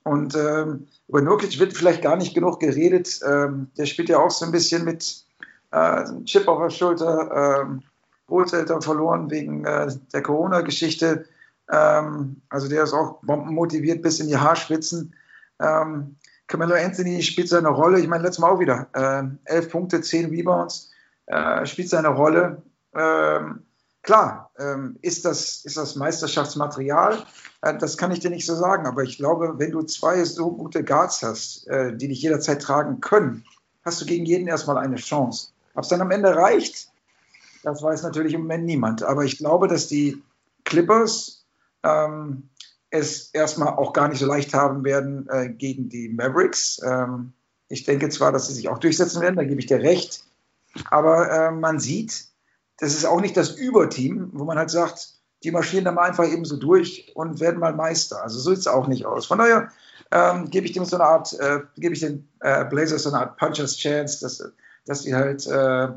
Und 0.03 0.35
ähm, 0.35 0.87
über 1.09 1.21
Nurkic 1.21 1.59
wird 1.59 1.75
vielleicht 1.75 2.01
gar 2.01 2.17
nicht 2.17 2.33
genug 2.33 2.59
geredet. 2.59 3.21
Ähm, 3.23 3.71
der 3.77 3.85
spielt 3.85 4.09
ja 4.09 4.19
auch 4.19 4.31
so 4.31 4.47
ein 4.47 4.53
bisschen 4.53 4.85
mit 4.85 5.27
äh, 5.73 6.05
Chip 6.25 6.49
auf 6.49 6.61
der 6.63 6.71
Schulter, 6.71 7.63
ähm, 7.63 7.83
Großeltern 8.27 8.81
verloren 8.81 9.31
wegen 9.31 9.65
äh, 9.65 9.89
der 10.13 10.23
Corona-Geschichte. 10.23 11.27
Ähm, 11.71 12.41
also 12.49 12.69
der 12.69 12.85
ist 12.85 12.93
auch 12.93 13.21
bombenmotiviert 13.23 14.03
bis 14.03 14.21
in 14.21 14.29
die 14.29 14.39
Haarspitzen. 14.39 15.15
Ähm, 15.61 16.17
Camelo 16.47 16.75
Anthony 16.75 17.23
spielt 17.23 17.49
seine 17.49 17.69
Rolle. 17.69 18.01
Ich 18.01 18.09
meine, 18.09 18.25
letztes 18.25 18.41
Mal 18.41 18.51
auch 18.51 18.61
wieder. 18.61 18.89
Äh, 18.93 19.53
elf 19.53 19.71
Punkte, 19.71 20.01
zehn 20.01 20.31
Rebounds. 20.31 20.91
Äh, 21.27 21.67
spielt 21.67 21.89
seine 21.89 22.09
Rolle. 22.09 22.63
Ähm, 22.95 23.63
klar, 24.03 24.51
ähm, 24.59 24.97
ist, 25.03 25.25
das, 25.25 25.65
ist 25.65 25.77
das 25.77 25.95
Meisterschaftsmaterial? 25.95 27.19
Äh, 27.63 27.79
das 27.79 27.97
kann 27.97 28.11
ich 28.11 28.19
dir 28.19 28.31
nicht 28.31 28.47
so 28.47 28.57
sagen. 28.57 28.87
Aber 28.87 29.03
ich 29.03 29.17
glaube, 29.17 29.55
wenn 29.59 29.71
du 29.71 29.83
zwei 29.83 30.25
so 30.25 30.51
gute 30.51 30.83
Guards 30.83 31.23
hast, 31.23 31.69
äh, 31.69 31.97
die 31.97 32.09
dich 32.09 32.23
jederzeit 32.23 32.63
tragen 32.63 33.01
können, 33.01 33.45
hast 33.85 34.01
du 34.01 34.07
gegen 34.07 34.27
jeden 34.27 34.49
erstmal 34.49 34.79
eine 34.79 34.97
Chance. 34.97 35.51
Ob 35.75 35.85
es 35.85 35.89
dann 35.89 36.01
am 36.01 36.11
Ende 36.11 36.35
reicht, 36.35 36.89
das 37.63 37.83
weiß 37.83 38.03
natürlich 38.03 38.35
im 38.35 38.43
Moment 38.43 38.65
niemand. 38.65 39.03
Aber 39.03 39.25
ich 39.25 39.39
glaube, 39.39 39.69
dass 39.69 39.87
die 39.87 40.23
Clippers 40.65 41.45
ähm, 41.83 42.49
es 42.91 43.31
erstmal 43.33 43.75
auch 43.75 43.93
gar 43.93 44.09
nicht 44.09 44.19
so 44.19 44.27
leicht 44.27 44.55
haben 44.55 44.85
werden 44.85 45.29
äh, 45.29 45.49
gegen 45.49 45.89
die 45.89 46.09
Mavericks. 46.09 46.81
Ähm, 46.85 47.33
ich 47.69 47.85
denke 47.85 48.09
zwar, 48.09 48.33
dass 48.33 48.49
sie 48.49 48.55
sich 48.55 48.69
auch 48.69 48.79
durchsetzen 48.79 49.23
werden, 49.23 49.37
da 49.37 49.45
gebe 49.45 49.61
ich 49.61 49.67
dir 49.67 49.81
recht. 49.81 50.25
Aber 50.91 51.31
äh, 51.31 51.51
man 51.51 51.79
sieht, 51.79 52.27
das 52.79 52.95
ist 52.95 53.05
auch 53.05 53.21
nicht 53.21 53.37
das 53.37 53.51
Überteam, 53.51 54.31
wo 54.33 54.45
man 54.45 54.59
halt 54.59 54.71
sagt, 54.71 55.21
die 55.43 55.51
marschieren 55.51 55.85
da 55.85 55.93
mal 55.93 56.09
einfach 56.09 56.27
eben 56.27 56.45
so 56.45 56.57
durch 56.57 57.13
und 57.15 57.41
werden 57.41 57.61
mal 57.61 57.75
Meister. 57.75 58.23
Also 58.23 58.39
so 58.39 58.51
sieht 58.51 58.61
es 58.61 58.67
auch 58.67 58.89
nicht 58.89 59.07
aus. 59.07 59.27
Von 59.27 59.39
daher 59.39 59.71
ähm, 60.11 60.51
gebe 60.51 60.67
ich 60.67 60.73
dem 60.73 60.85
so 60.85 60.97
eine 60.97 61.05
Art, 61.05 61.33
äh, 61.39 61.61
gebe 61.77 61.95
ich 61.95 62.01
den 62.01 62.29
äh, 62.41 62.65
Blazers 62.65 63.05
so 63.05 63.11
eine 63.11 63.21
Art 63.21 63.37
Punchers 63.37 63.77
Chance, 63.77 64.21
dass, 64.21 64.53
dass 64.87 65.03
die 65.03 65.15
halt 65.15 65.47
äh, 65.47 65.89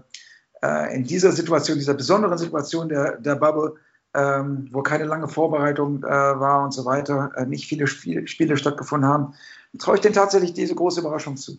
äh, 0.64 0.96
in 0.96 1.04
dieser 1.04 1.32
Situation, 1.32 1.78
dieser 1.78 1.94
besonderen 1.94 2.38
Situation 2.38 2.90
der, 2.90 3.18
der 3.18 3.36
Bubble, 3.36 3.76
ähm, 4.14 4.70
wo 4.72 4.82
keine 4.82 5.06
lange 5.06 5.28
Vorbereitung 5.28 6.04
äh, 6.04 6.08
war 6.08 6.64
und 6.64 6.74
so 6.74 6.86
weiter, 6.86 7.32
äh, 7.36 7.46
nicht 7.46 7.68
viele 7.68 7.88
Spiel, 7.88 8.28
Spiele 8.28 8.58
stattgefunden 8.58 9.10
haben, 9.10 9.34
traue 9.80 9.96
ich 9.96 10.02
denen 10.02 10.14
tatsächlich 10.14 10.54
diese 10.54 10.76
große 10.76 11.02
Überraschung 11.02 11.36
zu. 11.36 11.58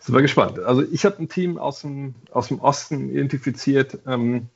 Sind 0.00 0.14
wir 0.14 0.22
gespannt. 0.22 0.58
Also 0.58 0.82
ich 0.82 1.04
habe 1.04 1.18
ein 1.18 1.28
Team 1.28 1.58
aus 1.58 1.80
dem, 1.80 2.14
aus 2.30 2.48
dem 2.48 2.60
Osten 2.60 3.10
identifiziert. 3.10 3.98
Ähm, 4.06 4.48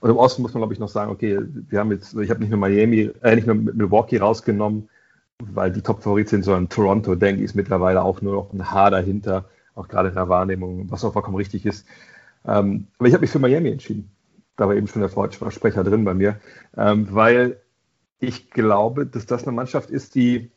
und 0.00 0.10
im 0.10 0.16
Osten 0.16 0.42
muss 0.42 0.52
man, 0.52 0.60
glaube 0.60 0.74
ich, 0.74 0.80
noch 0.80 0.88
sagen, 0.88 1.12
okay, 1.12 1.38
wir 1.42 1.78
haben 1.78 1.92
jetzt, 1.92 2.14
ich 2.14 2.30
habe 2.30 2.40
nicht 2.40 2.50
nur 2.50 2.58
Miami, 2.58 3.10
äh, 3.22 3.36
nicht 3.36 3.46
nur 3.46 3.54
Milwaukee 3.54 4.18
rausgenommen, 4.18 4.88
weil 5.38 5.70
die 5.70 5.82
Top-Favoriten 5.82 6.30
sind, 6.30 6.42
sondern 6.44 6.68
Toronto, 6.68 7.14
denke 7.14 7.40
ich, 7.40 7.46
ist 7.46 7.54
mittlerweile 7.54 8.02
auch 8.02 8.20
nur 8.20 8.34
noch 8.34 8.52
ein 8.52 8.70
Haar 8.70 8.90
dahinter, 8.90 9.44
auch 9.74 9.88
gerade 9.88 10.08
in 10.08 10.14
der 10.14 10.28
Wahrnehmung, 10.28 10.90
was 10.90 11.04
auch 11.04 11.12
vollkommen 11.12 11.36
richtig 11.36 11.66
ist. 11.66 11.86
Ähm, 12.46 12.86
aber 12.98 13.08
ich 13.08 13.14
habe 13.14 13.22
mich 13.22 13.30
für 13.30 13.38
Miami 13.38 13.70
entschieden. 13.70 14.10
Da 14.56 14.68
war 14.68 14.74
eben 14.74 14.86
schon 14.86 15.00
der 15.00 15.08
Vorsprecher 15.08 15.84
drin 15.84 16.04
bei 16.04 16.14
mir, 16.14 16.40
ähm, 16.76 17.08
weil 17.10 17.60
ich 18.20 18.50
glaube, 18.50 19.06
dass 19.06 19.26
das 19.26 19.44
eine 19.44 19.52
Mannschaft 19.52 19.90
ist, 19.90 20.14
die 20.14 20.50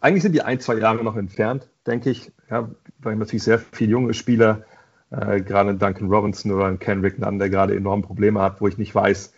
eigentlich 0.00 0.22
sind 0.22 0.32
die 0.32 0.42
ein, 0.42 0.58
zwei 0.60 0.76
Jahre 0.76 1.04
noch 1.04 1.16
entfernt, 1.16 1.68
denke 1.86 2.10
ich, 2.10 2.32
ja, 2.50 2.68
weil 2.98 3.16
natürlich 3.16 3.44
sehr 3.44 3.58
viele 3.58 3.92
junge 3.92 4.14
Spieler, 4.14 4.64
äh, 5.10 5.40
gerade 5.40 5.74
Duncan 5.74 6.08
Robinson 6.08 6.50
oder 6.52 6.76
Kendrick 6.76 7.18
Nunn, 7.18 7.38
der 7.38 7.50
gerade 7.50 7.76
enorme 7.76 8.02
Probleme 8.02 8.40
hat, 8.40 8.60
wo 8.60 8.66
ich 8.66 8.78
nicht 8.78 8.94
weiß, 8.94 9.32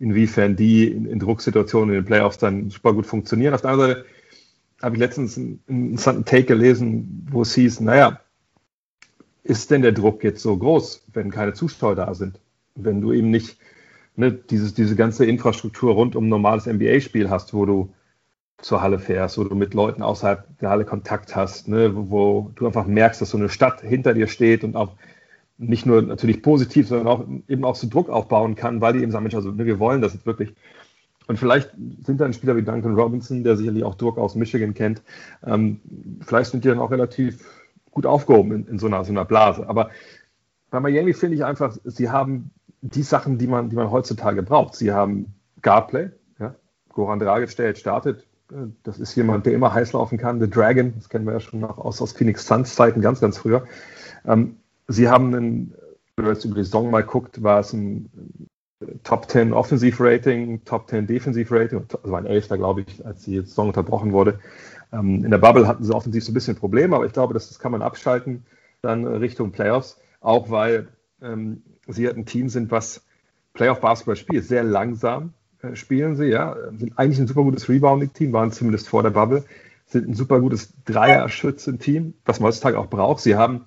inwiefern 0.00 0.56
die 0.56 0.90
in, 0.90 1.06
in 1.06 1.18
Drucksituationen 1.20 1.90
in 1.90 2.00
den 2.00 2.04
Playoffs 2.04 2.38
dann 2.38 2.70
super 2.70 2.92
gut 2.92 3.06
funktionieren. 3.06 3.54
Auf 3.54 3.62
der 3.62 3.70
anderen 3.70 3.90
Seite 3.90 4.06
habe 4.82 4.96
ich 4.96 5.00
letztens 5.00 5.38
einen 5.38 5.60
interessanten 5.68 6.24
Take 6.24 6.44
gelesen, 6.44 7.26
wo 7.30 7.42
es 7.42 7.54
hieß, 7.54 7.80
naja, 7.80 8.20
ist 9.44 9.70
denn 9.70 9.82
der 9.82 9.92
Druck 9.92 10.24
jetzt 10.24 10.42
so 10.42 10.56
groß, 10.56 11.04
wenn 11.12 11.30
keine 11.30 11.52
Zuschauer 11.52 11.94
da 11.94 12.14
sind? 12.14 12.40
Wenn 12.74 13.00
du 13.00 13.12
eben 13.12 13.30
nicht 13.30 13.58
ne, 14.16 14.32
dieses, 14.32 14.74
diese 14.74 14.96
ganze 14.96 15.26
Infrastruktur 15.26 15.94
rund 15.94 16.16
um 16.16 16.26
ein 16.26 16.30
normales 16.30 16.66
NBA-Spiel 16.66 17.30
hast, 17.30 17.54
wo 17.54 17.66
du 17.66 17.92
zur 18.58 18.80
Halle 18.80 18.98
fährst, 18.98 19.36
wo 19.36 19.44
du 19.44 19.54
mit 19.54 19.74
Leuten 19.74 20.02
außerhalb 20.02 20.58
der 20.58 20.70
Halle 20.70 20.84
Kontakt 20.84 21.36
hast, 21.36 21.68
ne, 21.68 21.92
wo 21.94 22.50
du 22.54 22.66
einfach 22.66 22.86
merkst, 22.86 23.20
dass 23.20 23.30
so 23.30 23.36
eine 23.36 23.50
Stadt 23.50 23.82
hinter 23.82 24.14
dir 24.14 24.26
steht 24.26 24.64
und 24.64 24.76
auch 24.76 24.92
nicht 25.58 25.86
nur 25.86 26.02
natürlich 26.02 26.42
positiv, 26.42 26.88
sondern 26.88 27.06
auch 27.06 27.24
eben 27.46 27.64
auch 27.64 27.76
so 27.76 27.88
Druck 27.88 28.08
aufbauen 28.08 28.54
kann, 28.54 28.80
weil 28.80 28.94
die 28.94 29.02
eben 29.02 29.12
sagen, 29.12 29.24
Mensch, 29.24 29.34
also 29.34 29.50
ne, 29.50 29.66
wir 29.66 29.78
wollen 29.78 30.00
das 30.00 30.14
jetzt 30.14 30.26
wirklich. 30.26 30.54
Und 31.26 31.38
vielleicht 31.38 31.70
sind 32.04 32.20
da 32.20 32.26
ein 32.26 32.32
Spieler 32.32 32.56
wie 32.56 32.62
Duncan 32.62 32.94
Robinson, 32.94 33.44
der 33.44 33.56
sicherlich 33.56 33.84
auch 33.84 33.94
Druck 33.94 34.18
aus 34.18 34.34
Michigan 34.34 34.74
kennt, 34.74 35.02
ähm, 35.44 35.80
vielleicht 36.20 36.50
sind 36.50 36.64
die 36.64 36.68
dann 36.68 36.78
auch 36.78 36.90
relativ 36.90 37.63
gut 37.94 38.06
aufgehoben 38.06 38.52
in, 38.52 38.66
in 38.66 38.78
so, 38.78 38.86
einer, 38.86 39.04
so 39.04 39.12
einer 39.12 39.24
Blase. 39.24 39.68
Aber 39.68 39.90
bei 40.70 40.80
Miami 40.80 41.14
finde 41.14 41.36
ich 41.36 41.44
einfach, 41.44 41.76
sie 41.84 42.10
haben 42.10 42.50
die 42.82 43.02
Sachen, 43.02 43.38
die 43.38 43.46
man, 43.46 43.70
die 43.70 43.76
man 43.76 43.90
heutzutage 43.90 44.42
braucht. 44.42 44.74
Sie 44.74 44.92
haben 44.92 45.34
Guardplay, 45.62 46.10
ja. 46.38 46.54
Goran 46.90 47.18
Dragic, 47.18 47.56
jetzt 47.56 47.80
startet, 47.80 48.26
das 48.82 48.98
ist 48.98 49.14
jemand, 49.14 49.46
der 49.46 49.54
immer 49.54 49.72
heiß 49.72 49.94
laufen 49.94 50.18
kann. 50.18 50.40
The 50.40 50.50
Dragon, 50.50 50.92
das 50.96 51.08
kennen 51.08 51.24
wir 51.24 51.32
ja 51.32 51.40
schon 51.40 51.60
noch 51.60 51.78
aus, 51.78 52.02
aus 52.02 52.12
Phoenix 52.12 52.46
Suns 52.46 52.74
Zeiten, 52.74 53.00
ganz, 53.00 53.20
ganz 53.20 53.38
früher. 53.38 53.64
Ähm, 54.26 54.56
sie 54.86 55.08
haben 55.08 55.34
einen, 55.34 55.74
wenn 56.16 56.26
man 56.26 56.34
jetzt 56.34 56.44
über 56.44 56.56
die 56.56 56.64
Saison 56.64 56.90
mal 56.90 57.02
guckt, 57.02 57.42
war 57.42 57.60
es 57.60 57.72
ein 57.72 58.10
Top 59.02 59.30
10 59.30 59.52
Offensive 59.52 59.96
Rating, 60.04 60.62
Top 60.64 60.88
10 60.88 61.06
Defensive 61.06 61.54
Rating, 61.54 61.86
also 62.02 62.14
ein 62.14 62.26
Elfter, 62.26 62.58
glaube 62.58 62.82
ich, 62.82 63.04
als 63.04 63.22
die 63.22 63.38
Saison 63.40 63.68
unterbrochen 63.68 64.12
wurde. 64.12 64.38
Ähm, 64.92 65.24
in 65.24 65.30
der 65.30 65.38
Bubble 65.38 65.66
hatten 65.66 65.84
sie 65.84 65.94
offensiv 65.94 66.24
so 66.24 66.30
ein 66.30 66.34
bisschen 66.34 66.56
Probleme, 66.56 66.96
aber 66.96 67.06
ich 67.06 67.12
glaube, 67.12 67.34
das, 67.34 67.48
das 67.48 67.58
kann 67.58 67.72
man 67.72 67.82
abschalten 67.82 68.44
dann 68.82 69.06
Richtung 69.06 69.52
Playoffs, 69.52 69.98
auch 70.20 70.50
weil 70.50 70.88
ähm, 71.22 71.62
sie 71.86 72.06
halt 72.06 72.16
ein 72.16 72.26
Team 72.26 72.48
sind, 72.48 72.70
was 72.70 73.04
Playoff-Basketball 73.54 74.16
spielt, 74.16 74.44
sehr 74.44 74.64
langsam, 74.64 75.32
äh, 75.62 75.74
spielen 75.76 76.16
sie, 76.16 76.26
ja, 76.26 76.56
sind 76.76 76.98
eigentlich 76.98 77.18
ein 77.18 77.26
super 77.26 77.42
gutes 77.42 77.68
Rebounding-Team, 77.68 78.32
waren 78.32 78.52
zumindest 78.52 78.88
vor 78.88 79.02
der 79.02 79.10
Bubble, 79.10 79.44
sind 79.86 80.08
ein 80.08 80.14
super 80.14 80.40
gutes 80.40 80.72
Dreier-Schützen-Team, 80.84 82.14
was 82.24 82.40
man 82.40 82.48
heutzutage 82.48 82.78
auch 82.78 82.88
braucht. 82.88 83.22
Sie 83.22 83.36
haben 83.36 83.64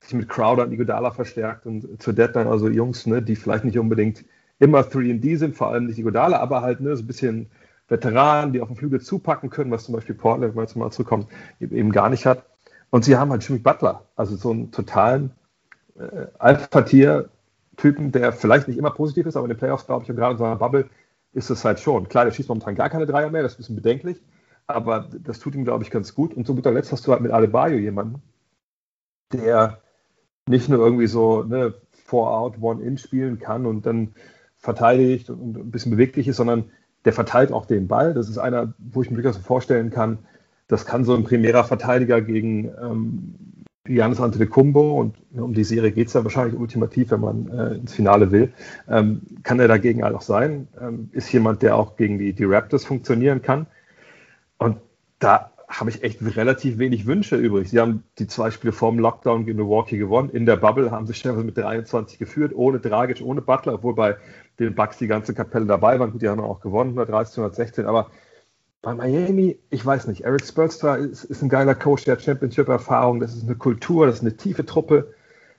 sich 0.00 0.14
mit 0.14 0.28
Crowder 0.28 0.64
und 0.64 0.72
Iguodala 0.72 1.10
verstärkt 1.10 1.66
und 1.66 2.02
zur 2.02 2.12
Deadline 2.12 2.46
also 2.46 2.68
Jungs, 2.68 3.06
ne, 3.06 3.22
die 3.22 3.36
vielleicht 3.36 3.64
nicht 3.64 3.78
unbedingt 3.78 4.24
immer 4.58 4.80
3D 4.80 5.36
sind, 5.38 5.56
vor 5.56 5.68
allem 5.68 5.86
nicht 5.86 5.98
Iguodala, 5.98 6.38
aber 6.38 6.62
halt 6.62 6.80
ne, 6.80 6.96
so 6.96 7.02
ein 7.02 7.06
bisschen 7.06 7.50
Veteranen, 7.88 8.52
die 8.52 8.60
auf 8.60 8.68
dem 8.68 8.76
Flügel 8.76 9.00
zupacken 9.00 9.50
können, 9.50 9.70
was 9.70 9.84
zum 9.84 9.94
Beispiel 9.94 10.14
Portland, 10.14 10.52
wenn 10.52 10.56
man 10.56 10.64
jetzt 10.64 10.76
mal 10.76 10.90
zurückkommt, 10.90 11.28
eben 11.60 11.92
gar 11.92 12.08
nicht 12.08 12.26
hat. 12.26 12.44
Und 12.90 13.04
sie 13.04 13.16
haben 13.16 13.30
halt 13.30 13.46
Jimmy 13.46 13.58
Butler, 13.58 14.06
also 14.16 14.36
so 14.36 14.50
einen 14.50 14.70
totalen 14.70 15.32
äh, 15.98 16.26
Alpha-Tier-Typen, 16.38 18.12
der 18.12 18.32
vielleicht 18.32 18.68
nicht 18.68 18.78
immer 18.78 18.90
positiv 18.90 19.26
ist, 19.26 19.36
aber 19.36 19.46
in 19.46 19.50
den 19.50 19.58
Playoffs, 19.58 19.86
glaube 19.86 20.04
ich, 20.04 20.10
und 20.10 20.16
gerade 20.16 20.32
in 20.32 20.38
so 20.38 20.44
einer 20.44 20.56
Bubble 20.56 20.88
ist 21.32 21.50
es 21.50 21.64
halt 21.64 21.80
schon. 21.80 22.08
Klar, 22.08 22.24
der 22.24 22.32
schießt 22.32 22.48
momentan 22.48 22.76
gar 22.76 22.88
keine 22.88 23.06
Dreier 23.06 23.30
mehr, 23.30 23.42
das 23.42 23.52
ist 23.52 23.56
ein 23.56 23.62
bisschen 23.62 23.76
bedenklich, 23.76 24.22
aber 24.66 25.08
das 25.18 25.40
tut 25.40 25.54
ihm, 25.54 25.64
glaube 25.64 25.84
ich, 25.84 25.90
ganz 25.90 26.14
gut. 26.14 26.34
Und 26.34 26.46
zu 26.46 26.54
guter 26.54 26.72
Letzt 26.72 26.92
hast 26.92 27.06
du 27.06 27.12
halt 27.12 27.20
mit 27.20 27.32
Adebayo 27.32 27.76
jemanden, 27.76 28.22
der 29.32 29.80
nicht 30.48 30.68
nur 30.68 30.78
irgendwie 30.78 31.06
so 31.06 31.42
ne, 31.42 31.74
Four-Out, 32.04 32.60
One-In 32.60 32.98
spielen 32.98 33.38
kann 33.38 33.66
und 33.66 33.86
dann 33.86 34.14
verteidigt 34.56 35.30
und 35.30 35.56
ein 35.56 35.70
bisschen 35.70 35.92
beweglich 35.92 36.28
ist, 36.28 36.36
sondern 36.36 36.70
der 37.04 37.12
verteilt 37.12 37.52
auch 37.52 37.66
den 37.66 37.88
Ball. 37.88 38.14
Das 38.14 38.28
ist 38.28 38.38
einer, 38.38 38.72
wo 38.78 39.02
ich 39.02 39.10
mir 39.10 39.16
durchaus 39.16 39.36
vorstellen 39.36 39.90
kann, 39.90 40.18
das 40.68 40.86
kann 40.86 41.04
so 41.04 41.14
ein 41.14 41.24
primärer 41.24 41.64
Verteidiger 41.64 42.20
gegen, 42.20 42.70
ähm, 42.82 43.34
Janis 43.86 44.18
Antetokounmpo 44.18 44.98
und 44.98 45.16
um 45.34 45.52
die 45.52 45.64
Serie 45.64 45.92
geht 45.92 46.08
es 46.08 46.14
ja 46.14 46.24
wahrscheinlich 46.24 46.58
ultimativ, 46.58 47.10
wenn 47.10 47.20
man 47.20 47.48
äh, 47.50 47.74
ins 47.74 47.92
Finale 47.92 48.30
will. 48.32 48.50
Ähm, 48.88 49.20
kann 49.42 49.60
er 49.60 49.68
dagegen 49.68 50.02
halt 50.02 50.14
auch 50.14 50.22
sein? 50.22 50.68
Ähm, 50.80 51.10
ist 51.12 51.30
jemand, 51.32 51.60
der 51.60 51.76
auch 51.76 51.96
gegen 51.96 52.18
die, 52.18 52.32
die 52.32 52.44
Raptors 52.44 52.86
funktionieren 52.86 53.42
kann? 53.42 53.66
Und 54.56 54.78
da 55.18 55.50
habe 55.68 55.90
ich 55.90 56.02
echt 56.02 56.20
relativ 56.36 56.78
wenig 56.78 57.06
Wünsche 57.06 57.36
übrig. 57.36 57.70
Sie 57.70 57.80
haben 57.80 58.04
die 58.18 58.26
zwei 58.26 58.50
Spiele 58.50 58.72
vorm 58.72 58.98
Lockdown 58.98 59.46
gegen 59.46 59.58
Milwaukee 59.58 59.98
gewonnen. 59.98 60.30
In 60.30 60.46
der 60.46 60.56
Bubble 60.56 60.90
haben 60.90 61.06
sie 61.06 61.14
schnell 61.14 61.34
mit 61.34 61.56
23 61.56 62.18
geführt, 62.18 62.52
ohne 62.54 62.80
Dragic, 62.80 63.22
ohne 63.22 63.40
Butler, 63.40 63.74
obwohl 63.74 63.94
bei 63.94 64.16
den 64.58 64.74
Bucks 64.74 64.98
die 64.98 65.06
ganze 65.06 65.34
Kapelle 65.34 65.66
dabei 65.66 65.98
waren. 65.98 66.12
Gut, 66.12 66.22
die 66.22 66.28
haben 66.28 66.40
auch 66.40 66.60
gewonnen, 66.60 66.90
130, 66.90 67.38
116, 67.38 67.86
aber 67.86 68.10
bei 68.82 68.94
Miami, 68.94 69.58
ich 69.70 69.84
weiß 69.84 70.06
nicht, 70.08 70.24
Eric 70.24 70.44
Spurster 70.44 70.98
ist, 70.98 71.24
ist 71.24 71.42
ein 71.42 71.48
geiler 71.48 71.74
Coach, 71.74 72.04
der 72.04 72.16
hat 72.16 72.22
Championship-Erfahrung, 72.22 73.18
das 73.18 73.34
ist 73.34 73.44
eine 73.44 73.56
Kultur, 73.56 74.06
das 74.06 74.16
ist 74.16 74.20
eine 74.20 74.36
tiefe 74.36 74.66
Truppe. 74.66 75.14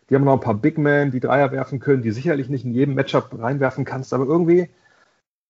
Die 0.09 0.15
haben 0.15 0.23
noch 0.23 0.33
ein 0.33 0.39
paar 0.39 0.53
Big 0.53 0.77
Men, 0.77 1.09
die 1.09 1.19
Dreier 1.19 1.51
werfen 1.51 1.79
können, 1.79 2.03
die 2.03 2.11
sicherlich 2.11 2.49
nicht 2.49 2.65
in 2.65 2.73
jedem 2.75 2.93
Matchup 2.93 3.31
reinwerfen 3.37 3.83
kannst, 3.83 4.13
aber 4.13 4.25
irgendwie, 4.25 4.69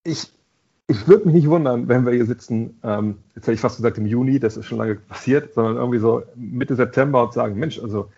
ich, 0.05 0.31
ich 0.87 1.07
würde 1.07 1.25
mich 1.25 1.35
nicht 1.35 1.49
wundern, 1.49 1.87
wenn 1.87 2.05
wir 2.05 2.13
hier 2.13 2.25
sitzen, 2.25 2.79
ähm, 2.83 3.17
jetzt 3.35 3.43
hätte 3.43 3.53
ich 3.53 3.59
fast 3.59 3.77
gesagt 3.77 3.97
im 3.97 4.05
Juni, 4.05 4.39
das 4.39 4.55
ist 4.55 4.65
schon 4.65 4.77
lange 4.77 4.95
passiert, 4.95 5.53
sondern 5.53 5.77
irgendwie 5.77 5.99
so 5.99 6.23
Mitte 6.35 6.75
September 6.75 7.23
und 7.23 7.33
sagen, 7.33 7.55
Mensch, 7.57 7.79
also 7.79 8.11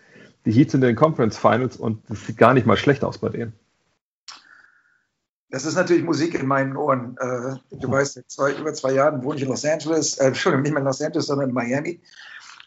die 0.44 0.52
Heats 0.52 0.72
sind 0.72 0.82
in 0.82 0.88
den 0.88 0.96
Conference 0.96 1.38
Finals 1.38 1.76
und 1.76 2.02
das 2.08 2.26
sieht 2.26 2.36
gar 2.36 2.54
nicht 2.54 2.66
mal 2.66 2.76
schlecht 2.76 3.04
aus 3.04 3.18
bei 3.18 3.30
denen. 3.30 3.52
Das 5.50 5.64
ist 5.64 5.76
natürlich 5.76 6.04
Musik 6.04 6.34
in 6.34 6.46
meinen 6.46 6.76
Ohren. 6.76 7.16
Äh, 7.18 7.56
du 7.76 7.90
weißt, 7.90 8.14
seit 8.14 8.30
zwei, 8.30 8.52
über 8.52 8.74
zwei 8.74 8.92
Jahren 8.92 9.24
wohne 9.24 9.36
ich 9.36 9.42
in 9.42 9.48
Los 9.48 9.64
Angeles, 9.64 10.18
äh, 10.18 10.26
Entschuldigung, 10.26 10.62
nicht 10.62 10.72
mehr 10.72 10.80
in 10.80 10.86
Los 10.86 11.00
Angeles, 11.00 11.26
sondern 11.26 11.48
in 11.48 11.54
Miami. 11.54 12.00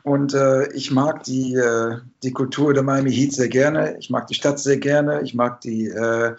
Und 0.04 0.34
äh, 0.34 0.72
ich 0.74 0.90
mag 0.90 1.24
die, 1.24 1.54
äh, 1.54 1.98
die 2.24 2.32
Kultur 2.32 2.74
der 2.74 2.82
Miami 2.82 3.12
Heat 3.14 3.34
sehr 3.34 3.50
gerne. 3.50 3.98
Ich 4.00 4.10
mag 4.10 4.26
die 4.26 4.34
Stadt 4.34 4.58
sehr 4.58 4.78
gerne. 4.78 5.22
Ich 5.22 5.36
mag 5.36 5.62
die, 5.62 5.90
äh, 5.90 6.36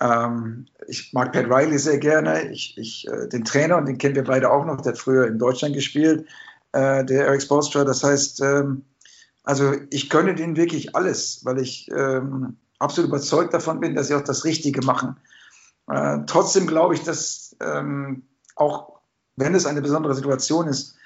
ähm, 0.00 0.66
ich 0.88 1.12
mag 1.12 1.32
Pat 1.32 1.46
Riley 1.46 1.78
sehr 1.78 1.98
gerne. 1.98 2.50
Ich, 2.50 2.76
ich, 2.78 3.06
äh, 3.08 3.28
den 3.28 3.44
Trainer, 3.44 3.76
und 3.76 3.86
den 3.86 3.98
kennen 3.98 4.14
wir 4.14 4.24
beide 4.24 4.50
auch 4.50 4.64
noch, 4.64 4.80
der 4.80 4.92
hat 4.92 4.98
früher 4.98 5.26
in 5.26 5.38
Deutschland 5.38 5.74
gespielt, 5.74 6.26
äh, 6.72 7.04
der 7.04 7.26
Eric 7.26 7.42
Spolstra. 7.42 7.84
Das 7.84 8.02
heißt, 8.02 8.40
ähm, 8.40 8.84
also 9.44 9.74
ich 9.90 10.10
gönne 10.10 10.34
denen 10.34 10.56
wirklich 10.56 10.96
alles, 10.96 11.44
weil 11.44 11.58
ich 11.58 11.90
ähm, 11.90 12.56
absolut 12.78 13.10
überzeugt 13.10 13.52
davon 13.52 13.80
bin, 13.80 13.94
dass 13.94 14.08
sie 14.08 14.14
auch 14.14 14.24
das 14.24 14.44
Richtige 14.44 14.84
machen. 14.84 15.16
Äh, 15.88 16.20
trotzdem 16.26 16.66
glaube 16.66 16.94
ich, 16.94 17.02
dass 17.02 17.56
ähm, 17.60 18.22
auch 18.56 19.00
wenn 19.36 19.54
es 19.54 19.66
eine 19.66 19.82
besondere 19.82 20.14
Situation 20.14 20.66
ist, 20.66 20.96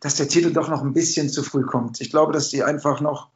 dass 0.00 0.16
der 0.16 0.28
Titel 0.28 0.52
doch 0.52 0.68
noch 0.68 0.82
ein 0.82 0.92
bisschen 0.92 1.28
zu 1.28 1.42
früh 1.42 1.62
kommt. 1.62 2.00
Ich 2.00 2.10
glaube, 2.10 2.32
dass 2.32 2.50
die 2.50 2.62
einfach 2.62 3.00
noch 3.00 3.30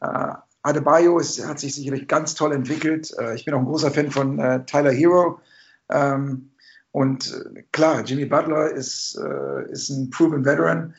äh, 0.00 0.34
Adebayo 0.64 1.18
ist, 1.18 1.46
hat 1.46 1.60
sich 1.60 1.74
sicherlich 1.74 2.08
ganz 2.08 2.34
toll 2.34 2.52
entwickelt. 2.52 3.12
Äh, 3.18 3.34
ich 3.34 3.44
bin 3.44 3.54
auch 3.54 3.58
ein 3.58 3.66
großer 3.66 3.90
Fan 3.90 4.10
von 4.10 4.38
äh, 4.38 4.64
Tyler 4.64 4.90
Hero. 4.90 5.38
Ähm, 5.90 6.50
und 6.90 7.32
äh, 7.54 7.62
klar, 7.70 8.02
Jimmy 8.02 8.24
Butler 8.24 8.70
ist, 8.70 9.18
ist 9.70 9.90
ein 9.90 10.10
proven 10.10 10.44
Veteran. 10.44 10.94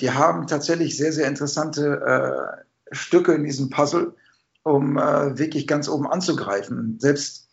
die 0.00 0.10
haben 0.10 0.46
tatsächlich 0.46 0.96
sehr, 0.96 1.12
sehr 1.12 1.28
interessante 1.28 2.64
Stücke 2.90 3.34
in 3.34 3.44
diesem 3.44 3.68
Puzzle, 3.68 4.14
um 4.62 4.96
wirklich 4.96 5.66
ganz 5.66 5.88
oben 5.88 6.06
anzugreifen. 6.06 6.98
Selbst 6.98 7.48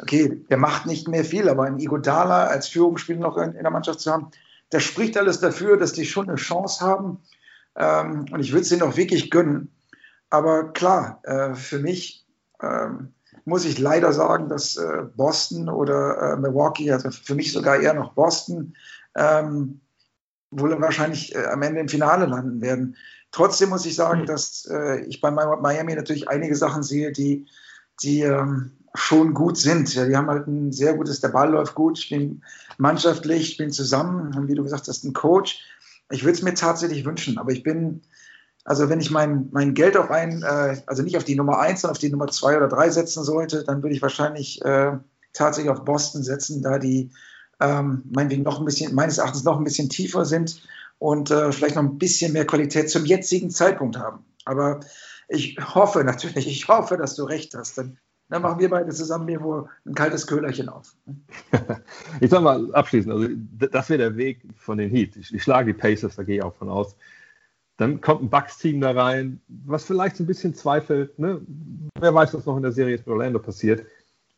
okay, 0.00 0.44
der 0.50 0.56
macht 0.56 0.86
nicht 0.86 1.08
mehr 1.08 1.24
viel, 1.24 1.48
aber 1.48 1.64
ein 1.64 1.78
Igodala 1.78 2.46
als 2.46 2.68
Führungsspieler 2.68 3.20
noch 3.20 3.36
in, 3.36 3.52
in, 3.52 3.62
der 3.62 3.70
Mannschaft 3.70 4.00
zu 4.00 4.12
haben, 4.12 4.30
das 4.70 4.82
spricht 4.82 5.16
alles 5.16 5.40
dafür, 5.40 5.76
dass 5.76 5.92
die 5.92 6.06
schon 6.06 6.28
eine 6.28 6.36
Chance 6.36 6.84
haben. 6.84 7.18
Ähm, 7.76 8.26
und 8.30 8.40
ich 8.40 8.52
würde 8.52 8.62
es 8.62 8.72
ihnen 8.72 8.82
auch 8.82 8.96
wirklich 8.96 9.30
gönnen. 9.30 9.72
Aber 10.30 10.72
klar, 10.72 11.20
äh, 11.24 11.54
für 11.54 11.78
mich 11.78 12.26
ähm, 12.60 13.14
muss 13.44 13.64
ich 13.64 13.78
leider 13.78 14.12
sagen, 14.12 14.48
dass 14.48 14.76
äh, 14.76 15.04
Boston 15.16 15.68
oder 15.68 16.34
äh, 16.34 16.36
Milwaukee, 16.36 16.92
also 16.92 17.10
für 17.10 17.34
mich 17.34 17.52
sogar 17.52 17.80
eher 17.80 17.94
noch 17.94 18.12
Boston, 18.12 18.74
ähm, 19.16 19.80
wohl 20.50 20.78
wahrscheinlich 20.80 21.34
äh, 21.34 21.46
am 21.46 21.62
Ende 21.62 21.80
im 21.80 21.88
Finale 21.88 22.26
landen 22.26 22.60
werden. 22.60 22.96
Trotzdem 23.30 23.70
muss 23.70 23.86
ich 23.86 23.94
sagen, 23.94 24.26
dass 24.26 24.66
äh, 24.70 25.00
ich 25.02 25.20
bei 25.20 25.30
Miami 25.30 25.94
natürlich 25.94 26.28
einige 26.28 26.56
Sachen 26.56 26.82
sehe, 26.82 27.12
die, 27.12 27.46
die 28.02 28.22
ähm, 28.22 28.72
schon 28.94 29.34
gut 29.34 29.58
sind. 29.58 29.94
Ja, 29.94 30.06
die 30.06 30.16
haben 30.16 30.28
halt 30.28 30.46
ein 30.46 30.72
sehr 30.72 30.94
gutes, 30.94 31.20
der 31.20 31.28
Ball 31.28 31.50
läuft 31.50 31.74
gut, 31.74 31.98
spielen 31.98 32.42
mannschaftlich, 32.78 33.50
spielen 33.50 33.70
zusammen, 33.70 34.34
haben, 34.34 34.48
wie 34.48 34.54
du 34.54 34.62
gesagt 34.62 34.88
hast, 34.88 35.04
einen 35.04 35.12
Coach. 35.12 35.60
Ich 36.10 36.24
würde 36.24 36.38
es 36.38 36.42
mir 36.42 36.54
tatsächlich 36.54 37.04
wünschen, 37.04 37.38
aber 37.38 37.52
ich 37.52 37.62
bin, 37.62 38.02
also 38.68 38.90
wenn 38.90 39.00
ich 39.00 39.10
mein, 39.10 39.48
mein 39.50 39.72
Geld 39.72 39.96
auf 39.96 40.10
ein, 40.10 40.42
äh, 40.42 40.76
also 40.84 41.02
nicht 41.02 41.16
auf 41.16 41.24
die 41.24 41.36
Nummer 41.36 41.58
eins, 41.58 41.80
sondern 41.80 41.94
auf 41.94 42.00
die 42.00 42.10
Nummer 42.10 42.26
zwei 42.26 42.54
oder 42.54 42.68
drei 42.68 42.90
setzen 42.90 43.24
sollte, 43.24 43.64
dann 43.64 43.82
würde 43.82 43.94
ich 43.94 44.02
wahrscheinlich 44.02 44.62
äh, 44.62 44.92
tatsächlich 45.32 45.72
auf 45.72 45.86
Boston 45.86 46.22
setzen, 46.22 46.60
da 46.60 46.78
die 46.78 47.10
ähm, 47.60 48.02
meinetwegen 48.12 48.42
noch 48.42 48.58
ein 48.58 48.66
bisschen, 48.66 48.94
meines 48.94 49.16
Erachtens 49.16 49.44
noch 49.44 49.56
ein 49.56 49.64
bisschen 49.64 49.88
tiefer 49.88 50.26
sind 50.26 50.62
und 50.98 51.30
äh, 51.30 51.50
vielleicht 51.50 51.76
noch 51.76 51.82
ein 51.82 51.96
bisschen 51.96 52.34
mehr 52.34 52.46
Qualität 52.46 52.90
zum 52.90 53.06
jetzigen 53.06 53.48
Zeitpunkt 53.48 53.96
haben. 53.96 54.26
Aber 54.44 54.80
ich 55.28 55.56
hoffe 55.74 56.04
natürlich, 56.04 56.46
ich 56.46 56.68
hoffe, 56.68 56.98
dass 56.98 57.14
du 57.14 57.24
recht 57.24 57.54
hast. 57.54 57.78
Denn 57.78 57.96
dann 58.28 58.42
machen 58.42 58.60
wir 58.60 58.68
beide 58.68 58.90
zusammen 58.90 59.26
irgendwo 59.30 59.66
ein 59.86 59.94
kaltes 59.94 60.26
Köhlerchen 60.26 60.68
auf. 60.68 60.94
ich 62.20 62.28
sag 62.28 62.42
mal 62.42 62.74
abschließend, 62.74 63.14
also 63.14 63.28
das 63.70 63.88
wäre 63.88 63.98
der 63.98 64.16
Weg 64.18 64.42
von 64.58 64.76
den 64.76 64.90
Heat. 64.90 65.16
Ich, 65.16 65.32
ich 65.32 65.42
schlage 65.42 65.72
die 65.72 65.78
Pacers, 65.78 66.16
da 66.16 66.22
gehe 66.22 66.36
ich 66.36 66.42
auch 66.42 66.54
von 66.54 66.68
aus. 66.68 66.94
Dann 67.78 68.00
kommt 68.00 68.22
ein 68.22 68.28
Bucks-Team 68.28 68.80
da 68.80 68.90
rein, 68.90 69.40
was 69.48 69.84
vielleicht 69.84 70.16
so 70.16 70.24
ein 70.24 70.26
bisschen 70.26 70.54
zweifelt. 70.54 71.18
Ne? 71.18 71.40
Wer 71.98 72.14
weiß, 72.14 72.34
was 72.34 72.44
noch 72.44 72.56
in 72.56 72.62
der 72.62 72.72
Serie 72.72 72.98
mit 72.98 73.08
Orlando 73.08 73.38
passiert. 73.38 73.86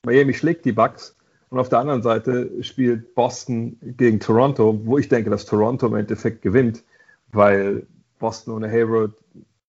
Miami 0.04 0.32
schlägt 0.32 0.64
die 0.64 0.72
Bucks 0.72 1.16
und 1.48 1.58
auf 1.58 1.68
der 1.68 1.80
anderen 1.80 2.02
Seite 2.02 2.62
spielt 2.62 3.14
Boston 3.14 3.76
gegen 3.96 4.20
Toronto, 4.20 4.80
wo 4.84 4.98
ich 4.98 5.08
denke, 5.08 5.30
dass 5.30 5.44
Toronto 5.44 5.86
im 5.88 5.96
Endeffekt 5.96 6.42
gewinnt, 6.42 6.84
weil 7.32 7.86
Boston 8.18 8.54
ohne 8.54 8.70
Hayward, 8.70 9.12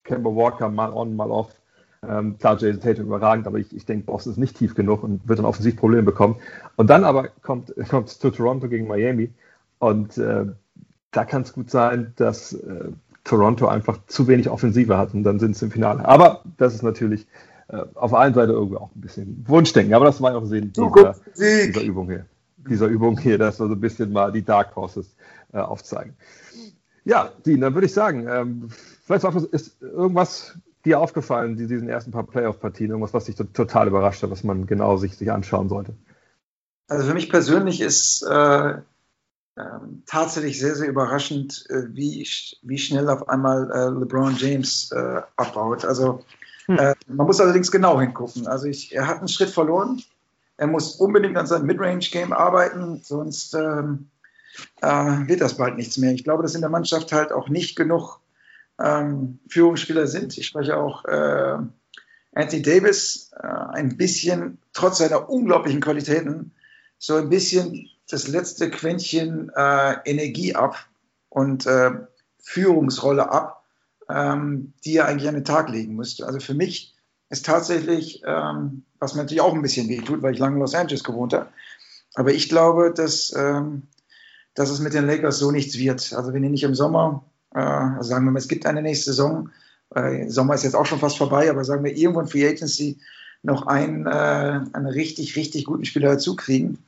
Kemba 0.04 0.30
Walker 0.30 0.70
mal 0.70 0.94
on, 0.94 1.16
mal 1.16 1.32
off 1.32 1.56
ähm, 2.08 2.38
klar, 2.40 2.58
Jason 2.58 2.82
Tatum 2.82 3.06
überragend, 3.06 3.46
aber 3.46 3.60
ich, 3.60 3.76
ich 3.76 3.86
denke, 3.86 4.06
Boston 4.06 4.34
ist 4.34 4.40
nicht 4.40 4.58
tief 4.58 4.74
genug 4.74 5.04
und 5.04 5.28
wird 5.28 5.38
dann 5.38 5.46
offensiv 5.46 5.76
Probleme 5.76 6.04
bekommen. 6.04 6.38
Und 6.76 6.90
dann 6.90 7.04
aber 7.04 7.28
kommt 7.42 7.70
es 7.78 8.20
zu 8.20 8.32
Toronto 8.32 8.68
gegen 8.68 8.88
Miami 8.88 9.30
und 9.80 10.18
äh, 10.18 10.46
da 11.12 11.26
kann 11.26 11.44
es 11.44 11.54
gut 11.54 11.70
sein, 11.70 12.14
dass 12.16 12.54
äh, 12.54 12.92
Toronto 13.24 13.68
einfach 13.68 14.00
zu 14.08 14.28
wenig 14.28 14.50
Offensive 14.50 14.98
hat 14.98 15.14
und 15.14 15.24
dann 15.24 15.40
sind 15.40 15.56
sie 15.56 15.66
im 15.66 15.72
Finale. 15.72 16.06
Aber 16.06 16.44
das 16.58 16.74
ist 16.74 16.84
natürlich 16.84 17.28
äh, 17.68 17.84
auf 17.96 18.12
der 18.12 18.20
einen 18.20 18.34
Seite 18.34 18.52
irgendwie 18.52 18.78
auch 18.78 18.90
ein 18.96 19.02
bisschen 19.02 19.46
Wunschdenken, 19.48 19.94
aber 19.94 20.06
das 20.06 20.22
war 20.22 20.32
ja 20.32 20.38
auch 20.38 20.46
Sinn 20.46 20.74
dieser, 20.74 21.16
dieser 21.38 21.84
Übung 21.84 22.10
hier. 22.10 22.26
Dieser 22.58 22.88
Übung 22.88 23.18
hier, 23.18 23.38
dass 23.38 23.60
wir 23.60 23.68
so 23.68 23.74
ein 23.74 23.80
bisschen 23.80 24.12
mal 24.12 24.32
die 24.32 24.44
Dark 24.44 24.76
Horses 24.76 25.16
äh, 25.54 25.58
aufzeigen. 25.58 26.16
Ja, 27.04 27.32
Dean, 27.46 27.62
dann 27.62 27.74
würde 27.74 27.88
ich 27.88 27.94
sagen, 27.94 28.28
ähm, 28.30 28.70
vielleicht 29.04 29.26
ist 29.52 29.82
irgendwas 29.82 30.56
dir 30.86 31.00
aufgefallen, 31.00 31.58
die, 31.58 31.68
diesen 31.68 31.90
ersten 31.90 32.12
paar 32.12 32.26
Playoff-Partien? 32.26 32.90
Irgendwas, 32.90 33.14
was 33.14 33.26
dich 33.26 33.36
total 33.36 33.88
überrascht 33.88 34.24
hat, 34.24 34.32
was 34.32 34.44
man 34.44 34.66
genau 34.66 34.98
sich, 34.98 35.18
sich 35.18 35.32
anschauen 35.32 35.70
sollte? 35.70 35.96
Also 36.88 37.08
für 37.08 37.14
mich 37.14 37.30
persönlich 37.30 37.82
ist 37.82 38.24
äh, 38.24 38.76
äh, 39.56 39.64
tatsächlich 40.06 40.60
sehr, 40.60 40.76
sehr 40.76 40.90
überraschend, 40.90 41.66
äh, 41.70 41.84
wie, 41.90 42.28
wie 42.62 42.78
schnell 42.78 43.10
auf 43.10 43.30
einmal 43.30 43.70
äh, 43.72 43.90
LeBron 43.90 44.36
James 44.38 44.92
äh, 44.92 45.22
abbaut. 45.36 45.86
Also 45.86 46.24
hm. 46.68 46.78
Äh, 46.78 46.96
man 47.08 47.28
muss 47.28 47.42
allerdings 47.42 47.72
genau 47.72 48.00
hingucken. 48.00 48.48
Also 48.48 48.68
ich, 48.68 48.94
er 48.96 49.08
hat 49.08 49.20
einen 49.20 49.28
Schritt 49.28 49.50
verloren. 49.50 50.02
Er 50.58 50.68
muss 50.68 50.96
unbedingt 50.96 51.38
an 51.38 51.48
seinem 51.48 51.66
Midrange-Game 51.66 52.34
arbeiten, 52.34 53.02
sonst 53.04 53.56
ähm, 53.56 54.10
wird 54.82 55.42
das 55.42 55.58
bald 55.58 55.76
nichts 55.76 55.98
mehr. 55.98 56.12
Ich 56.12 56.24
glaube, 56.24 56.44
dass 56.44 56.54
in 56.54 56.62
der 56.62 56.70
Mannschaft 56.70 57.12
halt 57.12 57.32
auch 57.32 57.50
nicht 57.50 57.76
genug 57.76 58.20
ähm, 58.80 59.40
Führungsspieler 59.50 60.06
sind. 60.06 60.38
Ich 60.38 60.46
spreche 60.46 60.78
auch 60.78 61.04
äh, 61.06 61.58
Anthony 62.34 62.62
Davis 62.62 63.32
äh, 63.42 63.48
ein 63.48 63.98
bisschen, 63.98 64.60
trotz 64.74 65.00
seiner 65.00 65.30
unglaublichen 65.30 65.82
Qualitäten, 65.82 66.52
so 67.00 67.16
ein 67.16 67.30
bisschen 67.30 67.90
das 68.10 68.28
letzte 68.28 68.70
Quäntchen 68.70 69.52
äh, 69.56 69.96
Energie 70.06 70.56
ab 70.56 70.86
und 71.30 71.66
äh, 71.66 71.92
Führungsrolle 72.42 73.32
ab, 73.32 73.64
ähm, 74.10 74.74
die 74.84 74.98
er 74.98 75.08
eigentlich 75.08 75.30
an 75.30 75.36
den 75.36 75.46
Tag 75.46 75.70
legen 75.70 75.96
müsste. 75.96 76.26
Also 76.26 76.40
für 76.40 76.54
mich 76.54 76.94
ist 77.30 77.46
tatsächlich, 77.46 78.22
ähm, 78.26 78.84
was 79.00 79.14
mir 79.14 79.22
natürlich 79.22 79.42
auch 79.42 79.54
ein 79.54 79.62
bisschen 79.62 79.88
weh 79.88 80.02
tut, 80.02 80.22
weil 80.22 80.34
ich 80.34 80.40
lange 80.40 80.56
in 80.56 80.62
Los 80.62 80.76
Angeles 80.76 81.04
gewohnt 81.04 81.34
habe, 81.34 81.48
aber 82.16 82.34
ich 82.34 82.50
glaube, 82.50 82.94
dass, 82.94 83.34
ähm, 83.38 83.84
dass 84.54 84.70
es 84.70 84.80
mit 84.80 84.94
den 84.94 85.08
Lakers 85.08 85.40
so 85.40 85.52
nichts 85.52 85.78
wird. 85.78 86.14
Also 86.14 86.34
wenn 86.34 86.44
ihr 86.44 86.50
nicht 86.50 86.64
im 86.64 86.76
Sommer 86.76 87.24
äh, 87.54 87.60
also 87.60 88.10
sagen 88.10 88.26
wir 88.26 88.32
mal, 88.32 88.40
es 88.40 88.48
gibt 88.48 88.66
eine 88.66 88.82
nächste 88.82 89.12
Saison. 89.12 89.50
Äh, 89.94 90.30
Sommer 90.30 90.56
ist 90.56 90.64
jetzt 90.64 90.76
auch 90.76 90.86
schon 90.86 91.00
fast 91.00 91.18
vorbei, 91.18 91.50
aber 91.50 91.64
sagen 91.64 91.84
wir 91.84 91.96
irgendwo 91.96 92.22
in 92.22 92.28
Free 92.28 92.48
Agency 92.48 93.00
noch 93.44 93.68
einen, 93.68 94.06
äh, 94.06 94.62
einen 94.74 94.88
richtig, 94.88 95.36
richtig 95.36 95.66
guten 95.66 95.86
Spieler 95.86 96.12
dazu 96.12 96.36
kriegen. 96.36 96.80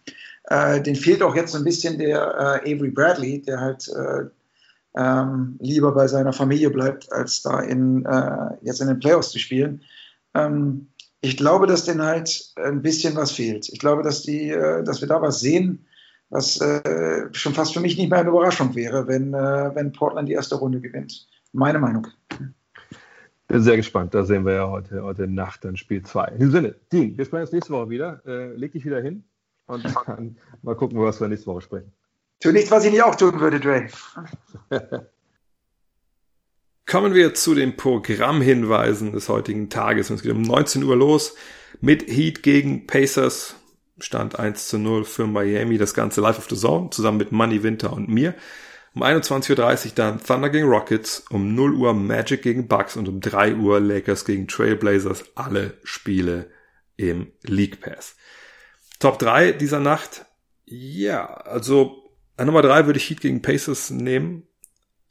Äh, 0.46 0.82
den 0.82 0.96
fehlt 0.96 1.24
auch 1.24 1.36
jetzt 1.36 1.54
so 1.54 1.58
ein 1.58 1.64
bisschen 1.64 1.98
der 1.98 2.62
äh, 2.66 2.74
Avery 2.74 2.92
Bradley, 2.92 3.42
der 3.42 3.62
halt 3.62 3.88
äh, 3.88 4.26
ähm, 4.96 5.58
lieber 5.60 5.94
bei 5.94 6.08
seiner 6.08 6.34
Familie 6.34 6.70
bleibt, 6.70 7.12
als 7.12 7.42
da 7.42 7.62
in, 7.62 8.06
äh, 8.06 8.50
jetzt 8.62 8.82
in 8.82 8.88
den 8.88 9.00
Playoffs 9.00 9.32
zu 9.32 9.40
spielen. 9.40 9.82
Ähm, 10.34 10.88
ich 11.22 11.38
glaube, 11.38 11.68
dass 11.68 11.86
denen 11.86 12.02
halt 12.02 12.52
ein 12.58 12.82
bisschen 12.82 13.16
was 13.16 13.32
fehlt. 13.32 13.70
Ich 13.70 13.80
glaube, 13.80 14.04
dass, 14.04 14.24
die, 14.24 14.50
äh, 14.50 14.84
dass 14.84 15.00
wir 15.00 15.08
da 15.08 15.22
was 15.22 15.40
sehen, 15.40 15.86
was 16.30 16.60
äh, 16.60 17.30
schon 17.32 17.54
fast 17.54 17.74
für 17.74 17.80
mich 17.80 17.98
nicht 17.98 18.10
mehr 18.10 18.20
eine 18.20 18.30
Überraschung 18.30 18.76
wäre, 18.76 19.08
wenn, 19.08 19.34
wenn 19.34 19.92
Portland 19.92 20.28
die 20.28 20.34
erste 20.34 20.56
Runde 20.56 20.82
gewinnt. 20.82 21.28
Meine 21.52 21.78
Meinung. 21.78 22.08
Bin 23.48 23.62
sehr 23.62 23.78
gespannt. 23.78 24.16
Da 24.16 24.24
sehen 24.24 24.44
wir 24.44 24.54
ja 24.54 24.68
heute, 24.68 25.04
heute 25.04 25.28
Nacht 25.28 25.64
dann 25.64 25.78
Spiel 25.78 26.02
2. 26.02 26.30
In 26.30 26.38
diesem 26.40 26.52
Sinne, 26.52 26.76
Dean, 26.92 27.16
wir 27.16 27.26
sprechen 27.26 27.44
uns 27.44 27.52
nächste 27.52 27.74
Woche 27.74 27.90
wieder. 27.90 28.22
Leg 28.56 28.72
dich 28.72 28.84
wieder 28.84 29.00
hin 29.00 29.24
und 29.68 29.86
dann 30.08 30.38
mal 30.62 30.76
gucken, 30.76 31.00
was 31.00 31.20
wir 31.20 31.28
nächste 31.28 31.48
Woche 31.48 31.62
sprechen. 31.62 31.92
Tu 32.40 32.52
nichts, 32.52 32.72
was 32.72 32.86
ich 32.86 32.92
nicht 32.92 33.04
auch 33.04 33.16
tun 33.16 33.40
würde, 33.40 33.60
Dre. 33.60 33.88
Kommen 36.86 37.14
wir 37.14 37.34
zu 37.34 37.56
den 37.56 37.78
Programmhinweisen 37.78 39.14
des 39.14 39.30
heutigen 39.30 39.70
Tages. 39.70 40.10
Es 40.10 40.22
geht 40.22 40.34
um 40.34 40.42
19 40.42 40.84
Uhr 40.84 40.98
los 40.98 41.36
mit 41.80 42.08
Heat 42.08 42.44
gegen 42.44 42.86
Pacers. 42.86 43.56
Stand 44.00 44.38
1 44.38 44.68
zu 44.68 44.78
0 44.78 45.06
für 45.06 45.26
Miami. 45.26 45.78
Das 45.78 45.94
Ganze 45.94 46.20
live 46.20 46.38
of 46.38 46.50
the 46.50 46.58
Zone 46.58 46.90
zusammen 46.90 47.18
mit 47.18 47.32
Money 47.32 47.64
Winter 47.64 47.94
und 47.94 48.10
mir. 48.10 48.36
Um 48.94 49.02
21.30 49.02 49.86
Uhr 49.86 49.92
dann 49.96 50.22
Thunder 50.22 50.50
gegen 50.50 50.68
Rockets, 50.68 51.24
um 51.30 51.56
0 51.56 51.76
Uhr 51.76 51.94
Magic 51.94 52.42
gegen 52.42 52.68
Bucks 52.68 52.98
und 52.98 53.08
um 53.08 53.22
3 53.22 53.56
Uhr 53.56 53.80
Lakers 53.80 54.26
gegen 54.26 54.48
Trailblazers. 54.48 55.24
Alle 55.36 55.78
Spiele 55.84 56.52
im 56.98 57.32
League 57.44 57.80
Pass. 57.80 58.16
Top 59.04 59.20
3 59.20 59.52
dieser 59.52 59.82
Nacht. 59.82 60.26
Ja, 60.64 61.26
also 61.26 62.10
an 62.38 62.46
Nummer 62.46 62.62
3 62.62 62.86
würde 62.86 62.98
ich 62.98 63.10
Heat 63.10 63.20
gegen 63.20 63.42
Pacers 63.42 63.90
nehmen 63.90 64.48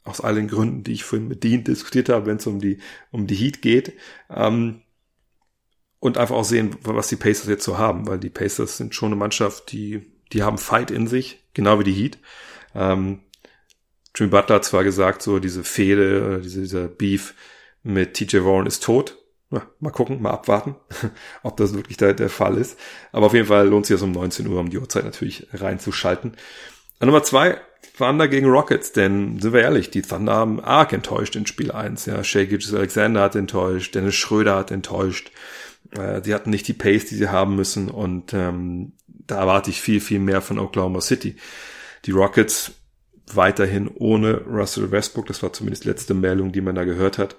aus 0.03 0.19
all 0.19 0.33
den 0.33 0.47
Gründen, 0.47 0.83
die 0.83 0.93
ich 0.93 1.03
vorhin 1.03 1.27
mit 1.27 1.43
Dean 1.43 1.63
diskutiert 1.63 2.09
habe, 2.09 2.25
wenn 2.25 2.37
es 2.37 2.47
um 2.47 2.59
die, 2.59 2.79
um 3.11 3.27
die 3.27 3.35
Heat 3.35 3.61
geht. 3.61 3.93
Ähm, 4.31 4.81
und 5.99 6.17
einfach 6.17 6.35
auch 6.35 6.43
sehen, 6.43 6.75
was 6.81 7.09
die 7.09 7.17
Pacers 7.17 7.47
jetzt 7.47 7.65
so 7.65 7.77
haben, 7.77 8.07
weil 8.07 8.17
die 8.17 8.31
Pacers 8.31 8.77
sind 8.77 8.95
schon 8.95 9.09
eine 9.09 9.15
Mannschaft, 9.15 9.71
die, 9.71 10.01
die 10.31 10.41
haben 10.41 10.57
Fight 10.57 10.89
in 10.89 11.05
sich, 11.05 11.43
genau 11.53 11.77
wie 11.77 11.83
die 11.83 11.93
Heat. 11.93 12.17
Ähm, 12.73 13.19
Jimmy 14.15 14.31
Butler 14.31 14.55
hat 14.55 14.65
zwar 14.65 14.83
gesagt, 14.83 15.21
so 15.21 15.37
diese 15.37 15.63
Fehde, 15.63 16.41
diese, 16.43 16.61
dieser 16.61 16.87
Beef 16.87 17.35
mit 17.83 18.15
TJ 18.15 18.37
Warren 18.37 18.65
ist 18.65 18.81
tot. 18.81 19.22
Ja, 19.53 19.61
mal 19.79 19.91
gucken, 19.91 20.19
mal 20.19 20.31
abwarten, 20.31 20.75
ob 21.43 21.57
das 21.57 21.75
wirklich 21.75 21.97
der, 21.97 22.13
der 22.13 22.29
Fall 22.29 22.57
ist. 22.57 22.79
Aber 23.11 23.27
auf 23.27 23.35
jeden 23.35 23.45
Fall 23.45 23.67
lohnt 23.67 23.85
sich 23.85 23.93
das 23.93 24.01
um 24.01 24.11
19 24.11 24.47
Uhr, 24.47 24.59
um 24.59 24.71
die 24.71 24.79
Uhrzeit 24.79 25.05
natürlich 25.05 25.47
reinzuschalten. 25.53 26.33
An 26.99 27.07
Nummer 27.07 27.21
zwei 27.21 27.61
Thunder 27.95 28.27
gegen 28.27 28.49
Rockets, 28.49 28.93
denn 28.93 29.39
sind 29.39 29.53
wir 29.53 29.61
ehrlich, 29.61 29.91
die 29.91 30.01
Thunder 30.01 30.33
haben 30.33 30.59
arg 30.59 30.91
enttäuscht 30.93 31.35
in 31.35 31.45
Spiel 31.45 31.71
1. 31.71 32.07
Ja, 32.07 32.23
Shea 32.23 32.45
Gilgis 32.45 32.73
Alexander 32.73 33.21
hat 33.21 33.35
enttäuscht, 33.35 33.93
Dennis 33.93 34.15
Schröder 34.15 34.55
hat 34.55 34.71
enttäuscht. 34.71 35.31
Äh, 35.91 36.21
sie 36.23 36.33
hatten 36.33 36.49
nicht 36.49 36.67
die 36.67 36.73
Pace, 36.73 37.05
die 37.05 37.15
sie 37.15 37.29
haben 37.29 37.55
müssen 37.55 37.91
und 37.91 38.33
ähm, 38.33 38.93
da 39.07 39.37
erwarte 39.37 39.69
ich 39.69 39.81
viel, 39.81 40.01
viel 40.01 40.19
mehr 40.19 40.41
von 40.41 40.57
Oklahoma 40.57 41.01
City. 41.01 41.35
Die 42.05 42.11
Rockets 42.11 42.71
weiterhin 43.31 43.87
ohne 43.93 44.41
Russell 44.45 44.89
Westbrook, 44.89 45.27
das 45.27 45.43
war 45.43 45.53
zumindest 45.53 45.85
letzte 45.85 46.15
Meldung, 46.15 46.51
die 46.51 46.61
man 46.61 46.73
da 46.73 46.85
gehört 46.85 47.19
hat. 47.19 47.35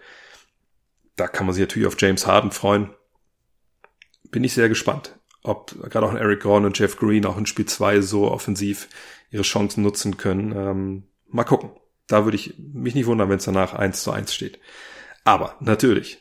Da 1.17 1.29
kann 1.29 1.47
man 1.47 1.55
sich 1.55 1.63
natürlich 1.63 1.87
auf 1.87 1.97
James 1.99 2.27
Harden 2.27 2.51
freuen. 2.51 2.91
Bin 4.31 4.45
ich 4.45 4.55
sehr 4.55 4.69
gespannt, 4.69 5.19
ob 5.43 5.75
gerade 5.91 6.07
auch 6.07 6.15
Eric 6.15 6.43
Gordon 6.43 6.67
und 6.67 6.79
Jeff 6.79 6.97
Green 6.97 7.25
auch 7.27 7.39
in 7.39 7.47
Spiel 7.47 7.67
2 7.67 8.01
so 8.01 8.31
offensiv 8.31 8.89
ihre 9.31 9.43
Chancen 9.43 9.83
nutzen 9.83 10.17
können. 10.17 10.53
Ähm, 10.53 11.05
mal 11.29 11.45
gucken. 11.45 11.71
Da 12.07 12.25
würde 12.25 12.37
ich 12.37 12.55
mich 12.59 12.95
nicht 12.95 13.07
wundern, 13.07 13.31
wenn 13.31 13.39
es 13.39 13.45
danach 13.45 13.73
eins 13.73 14.03
zu 14.03 14.11
eins 14.11 14.35
steht. 14.35 14.59
Aber 15.25 15.57
natürlich, 15.61 16.19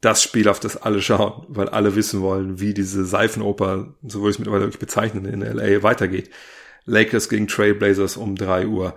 das 0.00 0.22
Spiel, 0.22 0.48
auf 0.48 0.60
das 0.60 0.76
alle 0.76 1.02
schauen, 1.02 1.44
weil 1.48 1.68
alle 1.68 1.94
wissen 1.94 2.22
wollen, 2.22 2.58
wie 2.60 2.74
diese 2.74 3.04
Seifenoper, 3.04 3.94
so 4.02 4.20
würde 4.20 4.30
ich 4.30 4.36
es 4.36 4.38
mittlerweile 4.38 4.64
wirklich 4.64 4.80
bezeichnen, 4.80 5.26
in 5.26 5.40
LA 5.40 5.82
weitergeht. 5.82 6.30
Lakers 6.84 7.28
gegen 7.28 7.48
Trailblazers 7.48 8.16
um 8.16 8.36
drei 8.36 8.66
Uhr. 8.66 8.94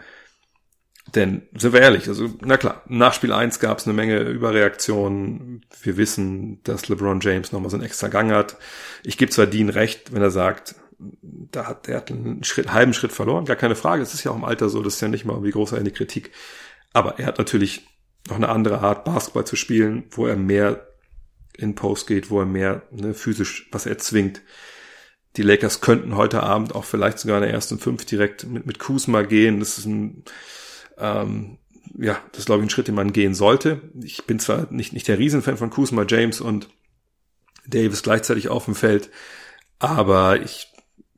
Denn, 1.16 1.44
sind 1.58 1.74
wir 1.74 1.82
ehrlich, 1.82 2.08
also, 2.08 2.30
na 2.42 2.58
klar, 2.58 2.84
nach 2.88 3.14
Spiel 3.14 3.32
1 3.32 3.60
gab 3.60 3.80
es 3.80 3.86
eine 3.86 3.94
Menge 3.94 4.20
Überreaktionen. 4.20 5.66
Wir 5.82 5.98
wissen, 5.98 6.62
dass 6.64 6.88
LeBron 6.88 7.22
James 7.22 7.52
nochmal 7.52 7.70
so 7.70 7.78
einen 7.78 7.86
extra 7.86 8.10
Gang 8.10 8.32
hat. 8.32 8.58
Ich 9.04 9.18
gebe 9.18 9.32
zwar 9.32 9.48
Dean 9.48 9.70
recht, 9.70 10.14
wenn 10.14 10.22
er 10.22 10.32
sagt, 10.32 10.76
da 11.00 11.66
hat 11.68 11.88
er 11.88 11.98
hat 11.98 12.12
einen 12.12 12.44
Schritt, 12.44 12.74
halben 12.74 12.94
Schritt 12.94 13.12
verloren, 13.12 13.46
gar 13.46 13.56
keine 13.56 13.76
Frage. 13.76 14.04
Es 14.04 14.14
ist 14.14 14.24
ja 14.24 14.32
auch 14.32 14.36
im 14.36 14.44
Alter 14.44 14.70
so, 14.70 14.84
das 14.84 14.96
ist 14.96 15.02
ja 15.02 15.08
nicht 15.08 15.26
mal 15.26 15.44
wie 15.44 15.52
groß 15.52 15.74
eine 15.74 15.92
Kritik. 15.92 16.32
Aber 16.94 17.20
er 17.20 17.28
hat 17.28 17.38
natürlich 17.38 17.88
noch 18.28 18.36
eine 18.36 18.50
andere 18.50 18.80
Art, 18.80 19.06
Basketball 19.06 19.46
zu 19.46 19.56
spielen, 19.56 20.04
wo 20.12 20.28
er 20.28 20.36
mehr 20.36 20.88
in 21.58 21.76
Post 21.76 22.08
geht, 22.08 22.30
wo 22.30 22.40
er 22.42 22.46
mehr 22.46 22.84
ne, 22.92 23.14
physisch 23.14 23.70
was 23.72 23.86
er 23.86 23.98
zwingt. 23.98 24.42
Die 25.38 25.44
Lakers 25.44 25.82
könnten 25.82 26.16
heute 26.16 26.44
Abend 26.44 26.76
auch 26.76 26.86
vielleicht 26.86 27.20
sogar 27.20 27.38
in 27.38 27.44
der 27.44 27.54
ersten 27.54 27.80
fünf 27.80 28.06
direkt 28.06 28.46
mit, 28.48 28.66
mit 28.66 28.80
Kuzma 28.80 29.22
gehen. 29.22 29.60
Das 29.60 29.78
ist 29.78 29.86
ein, 29.86 30.24
ähm, 31.00 31.58
ja, 31.98 32.22
das 32.32 32.40
ist 32.40 32.46
glaube 32.46 32.62
ich 32.62 32.68
ein 32.68 32.70
Schritt, 32.70 32.88
den 32.88 32.96
man 32.96 33.14
gehen 33.14 33.34
sollte. 33.34 33.82
Ich 34.04 34.26
bin 34.26 34.40
zwar 34.40 34.72
nicht, 34.72 34.94
nicht 34.94 35.08
der 35.08 35.20
Riesenfan 35.20 35.58
von 35.58 35.70
Kuzma, 35.70 36.06
James 36.08 36.42
und 36.42 36.70
Davis 37.68 38.04
gleichzeitig 38.04 38.50
auf 38.50 38.66
dem 38.66 38.76
Feld, 38.76 39.10
aber 39.80 40.42
ich 40.42 40.68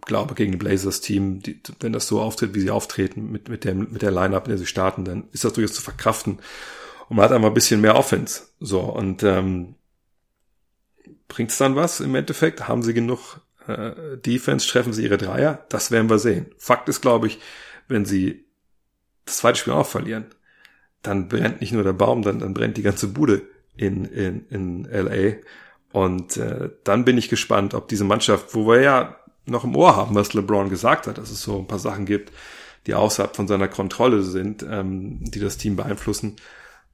glaube, 0.06 0.36
gegen 0.36 0.54
ein 0.54 0.60
Blazers-Team, 0.60 1.42
wenn 1.80 1.94
das 1.94 2.08
so 2.08 2.22
auftritt, 2.22 2.54
wie 2.56 2.62
sie 2.62 2.72
auftreten, 2.72 3.32
mit, 3.32 3.50
mit, 3.50 3.64
der, 3.64 3.76
mit 3.76 4.02
der 4.02 4.12
Line-Up, 4.12 4.46
in 4.46 4.52
der 4.52 4.58
sie 4.58 4.66
starten, 4.66 5.06
dann 5.06 5.28
ist 5.32 5.44
das 5.44 5.54
durchaus 5.54 5.74
zu 5.74 5.82
verkraften. 5.82 6.40
Und 7.10 7.18
man 7.18 7.26
hat 7.26 7.32
einfach 7.32 7.50
ein 7.50 7.54
bisschen 7.54 7.82
mehr 7.82 7.96
Offense. 7.96 8.44
So, 8.60 8.82
und 8.82 9.24
ähm, 9.24 9.76
bringt's 11.28 11.58
dann 11.58 11.76
was 11.76 12.00
im 12.00 12.16
Endeffekt? 12.16 12.68
Haben 12.68 12.84
sie 12.84 12.94
genug 12.94 13.42
äh, 13.68 14.18
Defense? 14.18 14.68
Treffen 14.68 14.94
sie 14.94 15.04
ihre 15.04 15.18
Dreier? 15.18 15.66
Das 15.70 15.92
werden 15.92 16.10
wir 16.10 16.20
sehen. 16.20 16.48
Fakt 16.58 16.90
ist, 16.90 17.02
glaube 17.02 17.28
ich, 17.28 17.40
wenn 17.88 18.06
sie 18.06 18.46
das 19.26 19.38
zweite 19.38 19.60
Spiel 19.60 19.74
auch 19.74 19.88
verlieren, 19.88 20.26
dann 21.02 21.28
brennt 21.28 21.62
nicht 21.62 21.74
nur 21.74 21.84
der 21.84 21.94
Baum, 21.94 22.22
dann, 22.22 22.40
dann 22.40 22.54
brennt 22.54 22.78
die 22.78 22.84
ganze 22.84 23.08
Bude 23.08 23.42
in, 23.76 24.06
in, 24.06 24.48
in 24.50 24.84
LA. 24.86 25.38
Und 25.92 26.38
äh, 26.38 26.70
dann 26.84 27.06
bin 27.06 27.18
ich 27.18 27.30
gespannt, 27.30 27.74
ob 27.74 27.88
diese 27.88 28.04
Mannschaft, 28.04 28.54
wo 28.54 28.68
wir 28.68 28.82
ja 28.82 29.18
noch 29.46 29.64
im 29.64 29.76
Ohr 29.76 29.96
haben, 29.96 30.16
was 30.16 30.34
LeBron 30.34 30.70
gesagt 30.70 31.08
hat, 31.08 31.18
dass 31.18 31.32
es 31.32 31.42
so 31.42 31.60
ein 31.60 31.68
paar 31.68 31.80
Sachen 31.80 32.06
gibt, 32.06 32.32
die 32.88 32.94
außerhalb 32.94 33.36
von 33.36 33.48
seiner 33.48 33.68
Kontrolle 33.68 34.24
sind, 34.24 34.64
ähm, 34.64 35.20
die 35.22 35.40
das 35.40 35.58
Team 35.58 35.76
beeinflussen, 35.76 36.38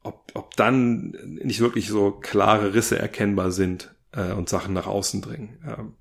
ob, 0.04 0.32
ob 0.34 0.56
dann 0.56 1.16
nicht 1.42 1.60
wirklich 1.60 1.88
so 1.90 2.12
klare 2.12 2.74
Risse 2.74 2.98
erkennbar 2.98 3.52
sind 3.52 3.94
äh, 4.14 4.32
und 4.32 4.50
Sachen 4.50 4.74
nach 4.74 4.88
außen 4.88 5.22
dringen. 5.22 5.60
Ähm, 5.66 5.94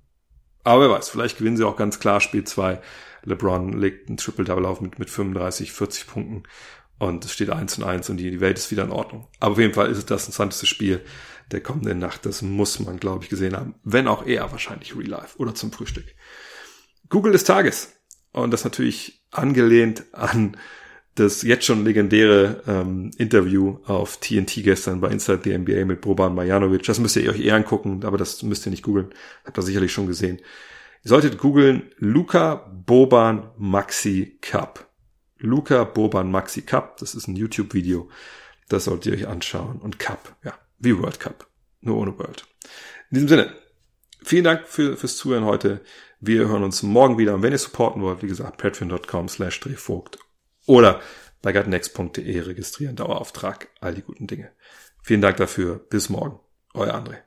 aber 0.63 0.81
wer 0.81 0.89
weiß, 0.91 1.09
vielleicht 1.09 1.37
gewinnen 1.37 1.57
sie 1.57 1.63
auch 1.63 1.77
ganz 1.77 1.99
klar 1.99 2.19
Spiel 2.19 2.43
2. 2.43 2.79
LeBron 3.27 3.73
legt 3.73 4.09
ein 4.09 4.17
Triple-Double 4.17 4.65
auf 4.65 4.81
mit, 4.81 4.99
mit 4.99 5.09
35, 5.09 5.71
40 5.71 6.07
Punkten 6.07 6.43
und 6.97 7.25
es 7.25 7.33
steht 7.33 7.49
1 7.49 7.77
und 7.77 7.83
1 7.83 8.09
und 8.09 8.17
die, 8.17 8.31
die 8.31 8.41
Welt 8.41 8.57
ist 8.57 8.71
wieder 8.71 8.83
in 8.83 8.91
Ordnung. 8.91 9.27
Aber 9.39 9.53
auf 9.53 9.59
jeden 9.59 9.73
Fall 9.73 9.91
ist 9.91 9.97
es 9.97 10.05
das 10.05 10.23
interessanteste 10.23 10.65
Spiel 10.65 11.01
der 11.51 11.61
kommenden 11.61 11.99
Nacht. 11.99 12.25
Das 12.25 12.41
muss 12.41 12.79
man, 12.79 12.99
glaube 12.99 13.23
ich, 13.23 13.29
gesehen 13.29 13.55
haben. 13.55 13.75
Wenn 13.83 14.07
auch 14.07 14.25
eher 14.25 14.51
wahrscheinlich 14.51 14.95
Real 14.95 15.07
Life 15.07 15.37
oder 15.37 15.53
zum 15.53 15.71
Frühstück. 15.71 16.05
Google 17.09 17.31
des 17.31 17.43
Tages. 17.43 17.93
Und 18.31 18.51
das 18.51 18.63
natürlich 18.63 19.21
angelehnt 19.31 20.05
an 20.13 20.57
das 21.19 21.41
jetzt 21.41 21.65
schon 21.65 21.83
legendäre 21.83 22.61
ähm, 22.67 23.11
Interview 23.17 23.79
auf 23.85 24.17
TNT 24.17 24.63
gestern 24.63 25.01
bei 25.01 25.09
Inside 25.09 25.41
the 25.43 25.57
NBA 25.57 25.85
mit 25.85 26.01
Boban 26.01 26.35
Marjanovic. 26.35 26.83
Das 26.83 26.99
müsst 26.99 27.15
ihr 27.15 27.29
euch 27.31 27.39
eher 27.39 27.55
angucken, 27.55 28.01
aber 28.03 28.17
das 28.17 28.43
müsst 28.43 28.67
ihr 28.67 28.69
nicht 28.69 28.83
googeln. 28.83 29.09
Habt 29.43 29.57
ihr 29.57 29.63
sicherlich 29.63 29.91
schon 29.91 30.07
gesehen. 30.07 30.39
Ihr 31.07 31.11
solltet 31.11 31.37
googeln 31.37 31.89
Luca 31.99 32.69
Boban 32.85 33.51
Maxi 33.55 34.39
Cup. 34.41 34.89
Luca 35.37 35.85
Boban 35.85 36.29
Maxi 36.29 36.63
Cup. 36.63 36.97
Das 36.97 37.15
ist 37.15 37.29
ein 37.29 37.37
YouTube-Video. 37.37 38.09
Das 38.67 38.83
solltet 38.83 39.05
ihr 39.05 39.13
euch 39.13 39.27
anschauen. 39.29 39.79
Und 39.79 39.99
Cup, 39.99 40.35
ja, 40.43 40.53
wie 40.79 40.99
World 40.99 41.21
Cup. 41.21 41.47
Nur 41.79 41.95
ohne 41.95 42.19
World. 42.19 42.45
In 43.09 43.15
diesem 43.15 43.29
Sinne, 43.29 43.55
vielen 44.21 44.43
Dank 44.43 44.67
für, 44.67 44.97
fürs 44.97 45.15
Zuhören 45.15 45.45
heute. 45.45 45.79
Wir 46.19 46.49
hören 46.49 46.65
uns 46.65 46.83
morgen 46.83 47.17
wieder. 47.17 47.35
Und 47.35 47.41
wenn 47.41 47.53
ihr 47.53 47.57
supporten 47.57 48.01
wollt, 48.01 48.21
wie 48.21 48.27
gesagt, 48.27 48.57
patreon.com 48.57 49.29
slash 49.29 49.61
drehvogt 49.61 50.19
oder 50.65 50.99
bei 51.41 51.53
gutnext.de 51.53 52.37
registrieren, 52.41 52.97
Dauerauftrag, 52.97 53.69
all 53.79 53.93
die 53.93 54.01
guten 54.01 54.27
Dinge. 54.27 54.51
Vielen 55.03 55.21
Dank 55.21 55.37
dafür. 55.37 55.79
Bis 55.89 56.09
morgen. 56.09 56.41
Euer 56.73 56.95
André. 56.95 57.26